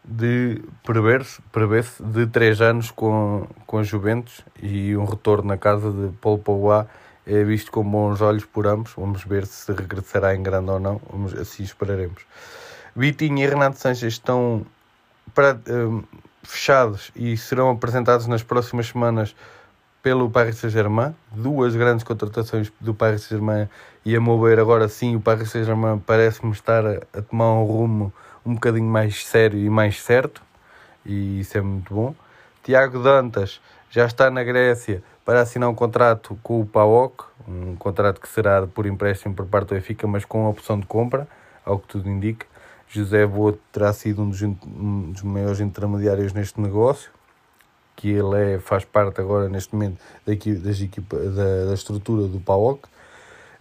de 0.07 0.61
prever-se 0.83 1.41
prever 1.51 1.85
de 1.99 2.27
3 2.27 2.61
anos 2.61 2.91
com, 2.91 3.47
com 3.65 3.79
a 3.79 3.83
Juventus 3.83 4.41
e 4.61 4.95
um 4.95 5.05
retorno 5.05 5.47
na 5.47 5.57
casa 5.57 5.91
de 5.91 6.15
Paulo 6.17 6.39
Pogba 6.39 6.87
é 7.25 7.43
visto 7.43 7.71
com 7.71 7.83
bons 7.83 8.21
olhos 8.21 8.45
por 8.45 8.67
ambos. 8.67 8.93
Vamos 8.95 9.23
ver 9.23 9.47
se 9.47 9.71
regressará 9.71 10.35
em 10.35 10.43
grande 10.43 10.69
ou 10.69 10.79
não. 10.79 11.01
Vamos, 11.09 11.33
assim 11.33 11.63
esperaremos. 11.63 12.21
Vitinho 12.95 13.39
e 13.39 13.47
Renato 13.47 13.79
Sanches 13.79 14.13
estão 14.13 14.65
para, 15.33 15.59
um, 15.67 16.03
fechados 16.43 17.11
e 17.15 17.35
serão 17.35 17.71
apresentados 17.71 18.27
nas 18.27 18.43
próximas 18.43 18.87
semanas 18.87 19.35
pelo 20.03 20.29
Paris 20.29 20.57
Saint-Germain. 20.57 21.15
Duas 21.31 21.75
grandes 21.75 22.03
contratações 22.03 22.71
do 22.79 22.93
Paris 22.93 23.23
Saint-Germain 23.23 23.67
e 24.05 24.15
a 24.15 24.21
meu 24.21 24.39
ver 24.39 24.59
agora 24.59 24.87
sim 24.87 25.15
o 25.15 25.19
Paris 25.19 25.49
Saint-Germain 25.49 25.97
parece-me 25.97 26.51
estar 26.51 26.85
a, 26.85 27.01
a 27.11 27.21
tomar 27.23 27.53
um 27.53 27.63
rumo 27.63 28.13
um 28.45 28.53
bocadinho 28.53 28.85
mais 28.85 29.25
sério 29.25 29.59
e 29.59 29.69
mais 29.69 30.01
certo, 30.01 30.41
e 31.05 31.39
isso 31.39 31.57
é 31.57 31.61
muito 31.61 31.93
bom. 31.93 32.15
Tiago 32.63 32.99
Dantas 32.99 33.59
já 33.89 34.05
está 34.05 34.29
na 34.29 34.43
Grécia 34.43 35.03
para 35.23 35.41
assinar 35.41 35.69
um 35.69 35.75
contrato 35.75 36.37
com 36.43 36.61
o 36.61 36.65
PAOK, 36.65 37.25
um 37.47 37.75
contrato 37.75 38.21
que 38.21 38.27
será 38.27 38.67
por 38.67 38.85
empréstimo 38.85 39.33
por 39.33 39.45
parte 39.45 39.69
do 39.69 39.75
Benfica, 39.75 40.07
mas 40.07 40.23
com 40.25 40.47
opção 40.47 40.79
de 40.79 40.85
compra, 40.85 41.27
ao 41.65 41.79
que 41.79 41.87
tudo 41.87 42.09
indica. 42.09 42.45
José 42.87 43.25
Boa 43.25 43.57
terá 43.71 43.91
sido 43.91 44.21
um 44.21 44.29
dos, 44.29 44.41
um 44.41 45.11
dos 45.11 45.23
maiores 45.23 45.59
intermediários 45.59 46.33
neste 46.33 46.61
negócio, 46.61 47.09
que 47.95 48.09
ele 48.09 48.55
é, 48.55 48.59
faz 48.59 48.85
parte 48.85 49.19
agora 49.19 49.49
neste 49.49 49.73
momento 49.73 49.99
da, 50.25 50.33
das 50.33 50.81
equipa, 50.81 51.17
da, 51.17 51.65
da 51.65 51.73
estrutura 51.73 52.27
do 52.27 52.39
PAOK. 52.39 52.87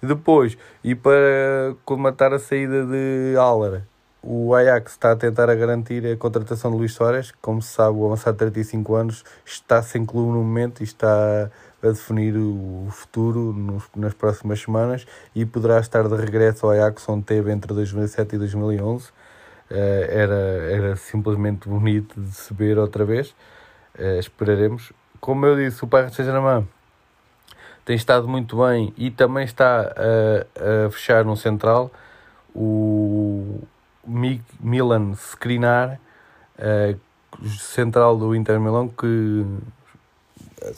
Depois, 0.02 0.58
e 0.82 0.94
para 0.94 1.74
comatar 1.84 2.34
a 2.34 2.38
saída 2.38 2.84
de 2.84 3.36
Alara, 3.38 3.86
o 4.26 4.54
Ajax 4.54 4.92
está 4.92 5.12
a 5.12 5.16
tentar 5.16 5.50
a 5.50 5.54
garantir 5.54 6.06
a 6.06 6.16
contratação 6.16 6.70
de 6.70 6.78
Luís 6.78 6.94
Soares. 6.94 7.30
Como 7.42 7.60
se 7.60 7.74
sabe, 7.74 7.98
o 7.98 8.06
avançado 8.06 8.34
de 8.34 8.38
35 8.38 8.94
anos 8.94 9.24
está 9.44 9.82
sem 9.82 10.06
clube 10.06 10.32
no 10.32 10.42
momento 10.42 10.80
e 10.80 10.84
está 10.84 11.50
a 11.82 11.86
definir 11.88 12.34
o 12.34 12.88
futuro 12.90 13.52
nos, 13.52 13.84
nas 13.94 14.14
próximas 14.14 14.60
semanas 14.60 15.06
e 15.34 15.44
poderá 15.44 15.78
estar 15.78 16.08
de 16.08 16.16
regresso 16.16 16.64
ao 16.64 16.72
Ajax, 16.72 17.06
onde 17.06 17.24
teve 17.24 17.52
entre 17.52 17.74
2007 17.74 18.36
e 18.36 18.38
2011. 18.38 19.04
Uh, 19.04 19.10
eh, 19.70 20.08
era, 20.10 20.34
era 20.34 20.96
simplesmente 20.96 21.68
bonito 21.68 22.18
de 22.18 22.32
se 22.34 22.54
ver 22.54 22.78
outra 22.78 23.04
vez. 23.04 23.34
Uh, 23.98 24.18
esperaremos. 24.18 24.90
Como 25.20 25.44
eu 25.44 25.54
disse, 25.54 25.84
o 25.84 25.86
Paris 25.86 26.14
Saint-Germain 26.14 26.66
tem 27.84 27.94
estado 27.94 28.26
muito 28.26 28.56
bem 28.64 28.94
e 28.96 29.10
também 29.10 29.44
está 29.44 29.80
a, 29.82 30.86
a 30.86 30.90
fechar 30.90 31.26
no 31.26 31.36
central. 31.36 31.90
O, 32.54 33.60
Milan 34.06 35.12
Skriniar, 35.14 36.00
uh, 36.58 36.98
central 37.58 38.16
do 38.16 38.34
Inter 38.34 38.60
Milão, 38.60 38.88
que 38.88 39.44
eh, 40.62 40.72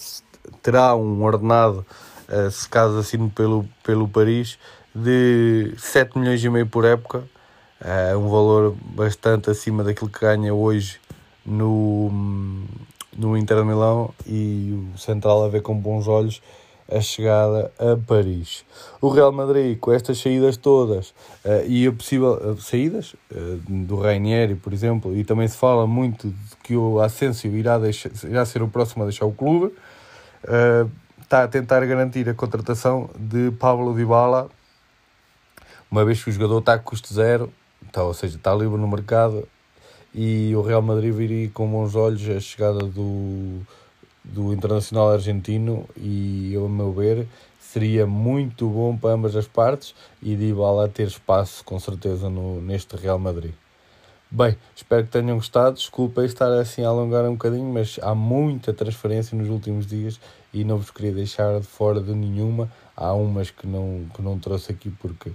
terá 0.63 0.95
um 0.97 1.23
ordenado, 1.23 1.85
uh, 2.29 2.51
se 2.51 2.69
caso 2.69 2.99
assine 2.99 3.31
pelo, 3.31 3.69
pelo 3.83 4.09
Paris, 4.09 4.59
de 4.95 5.75
7 5.77 6.19
milhões 6.19 6.43
e 6.43 6.49
meio 6.49 6.67
por 6.67 6.85
época, 6.85 7.23
um 8.19 8.31
valor 8.31 8.75
bastante 8.81 9.51
acima 9.51 9.85
daquilo 9.85 10.09
que 10.09 10.21
ganha 10.21 10.55
hoje 10.55 10.99
no, 11.45 12.11
no 13.17 13.37
Inter 13.37 13.63
Milão 13.65 14.15
e 14.27 14.91
o 14.95 14.99
Central 14.99 15.45
a 15.45 15.49
ver 15.49 15.61
com 15.61 15.77
bons 15.77 16.09
olhos 16.09 16.41
a 16.91 17.01
chegada 17.01 17.73
a 17.79 17.97
Paris. 18.07 18.65
O 19.01 19.09
Real 19.09 19.33
Madrid, 19.33 19.79
com 19.79 19.93
estas 19.93 20.19
saídas 20.19 20.57
todas 20.57 21.11
uh, 21.45 21.67
e 21.67 21.87
a 21.87 21.93
possível 21.93 22.35
uh, 22.35 22.61
saídas 22.61 23.15
uh, 23.31 23.61
do 23.69 23.97
Rainieri, 23.97 24.55
por 24.55 24.73
exemplo, 24.73 25.17
e 25.17 25.25
também 25.25 25.49
se 25.49 25.57
fala 25.57 25.87
muito 25.87 26.29
de 26.29 26.57
que 26.63 26.77
o 26.77 27.01
Asensio 27.01 27.57
irá, 27.57 27.79
deixar, 27.79 28.11
irá 28.25 28.45
ser 28.45 28.63
o 28.63 28.69
próximo 28.69 29.03
a 29.03 29.07
deixar 29.07 29.27
o 29.27 29.33
clube, 29.33 29.75
está 31.21 31.43
a 31.43 31.49
tentar 31.49 31.85
garantir 31.87 32.29
a 32.29 32.35
contratação 32.35 33.11
de 33.19 33.51
Pablo 33.53 33.95
Dybala, 33.95 34.49
uma 35.91 36.05
vez 36.05 36.23
que 36.23 36.31
o 36.31 36.33
jogador 36.33 36.59
está 36.59 36.75
a 36.75 36.79
custo 36.79 37.13
zero, 37.13 37.53
está, 37.85 38.05
ou 38.05 38.15
seja, 38.15 38.37
está 38.37 38.55
livre 38.55 38.79
no 38.79 38.87
mercado, 38.87 39.49
e 40.15 40.55
o 40.55 40.63
Real 40.63 40.83
Madrid 40.83 41.13
viria 41.13 41.51
com 41.51 41.69
bons 41.69 41.95
olhos 41.95 42.29
a 42.29 42.39
chegada 42.39 42.79
do 42.79 43.61
do 44.27 44.53
Internacional 44.53 45.13
Argentino 45.13 45.89
e, 45.97 46.55
ao 46.57 46.69
meu 46.69 46.93
ver, 46.93 47.27
seria 47.61 48.07
muito 48.07 48.69
bom 48.69 48.97
para 48.97 49.11
ambas 49.11 49.37
as 49.37 49.47
partes 49.47 49.95
e 50.23 50.35
Dybala 50.35 50.89
ter 50.89 51.07
espaço 51.07 51.65
com 51.65 51.79
certeza 51.79 52.29
no, 52.29 52.61
neste 52.61 52.97
Real 52.97 53.19
Madrid. 53.19 53.53
Bem, 54.29 54.57
espero 54.75 55.05
que 55.05 55.11
tenham 55.11 55.37
gostado. 55.37 55.77
Desculpa 55.77 56.25
estar 56.25 56.53
assim 56.53 56.85
a 56.85 56.89
alongar 56.89 57.25
um 57.25 57.33
bocadinho, 57.33 57.73
mas 57.73 57.99
há 58.03 58.15
muita 58.15 58.73
transferência 58.73 59.39
nos 59.39 59.49
últimos 59.49 59.87
dias 59.87 60.21
e 60.53 60.65
não 60.65 60.79
vos 60.79 60.91
queria 60.91 61.13
deixar 61.13 61.61
de 61.61 61.67
fora 61.67 62.01
de 62.01 62.13
nenhuma. 62.13 62.71
Há 62.97 63.13
umas 63.13 63.51
que 63.51 63.67
não, 63.67 64.07
que 64.13 64.21
não 64.21 64.37
trouxe 64.39 64.73
aqui 64.73 64.91
porque 64.91 65.29
uh, 65.29 65.35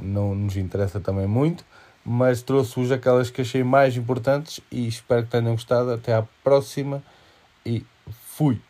não 0.00 0.36
nos 0.36 0.56
interessa 0.56 1.00
também 1.00 1.26
muito, 1.26 1.64
mas 2.04 2.42
trouxe-vos 2.42 2.92
aquelas 2.92 3.28
que 3.28 3.40
achei 3.40 3.64
mais 3.64 3.96
importantes 3.96 4.60
e 4.70 4.86
espero 4.86 5.24
que 5.24 5.30
tenham 5.30 5.52
gostado. 5.52 5.90
Até 5.90 6.14
à 6.14 6.22
próxima 6.44 7.02
e 7.64 7.84
fui. 8.10 8.60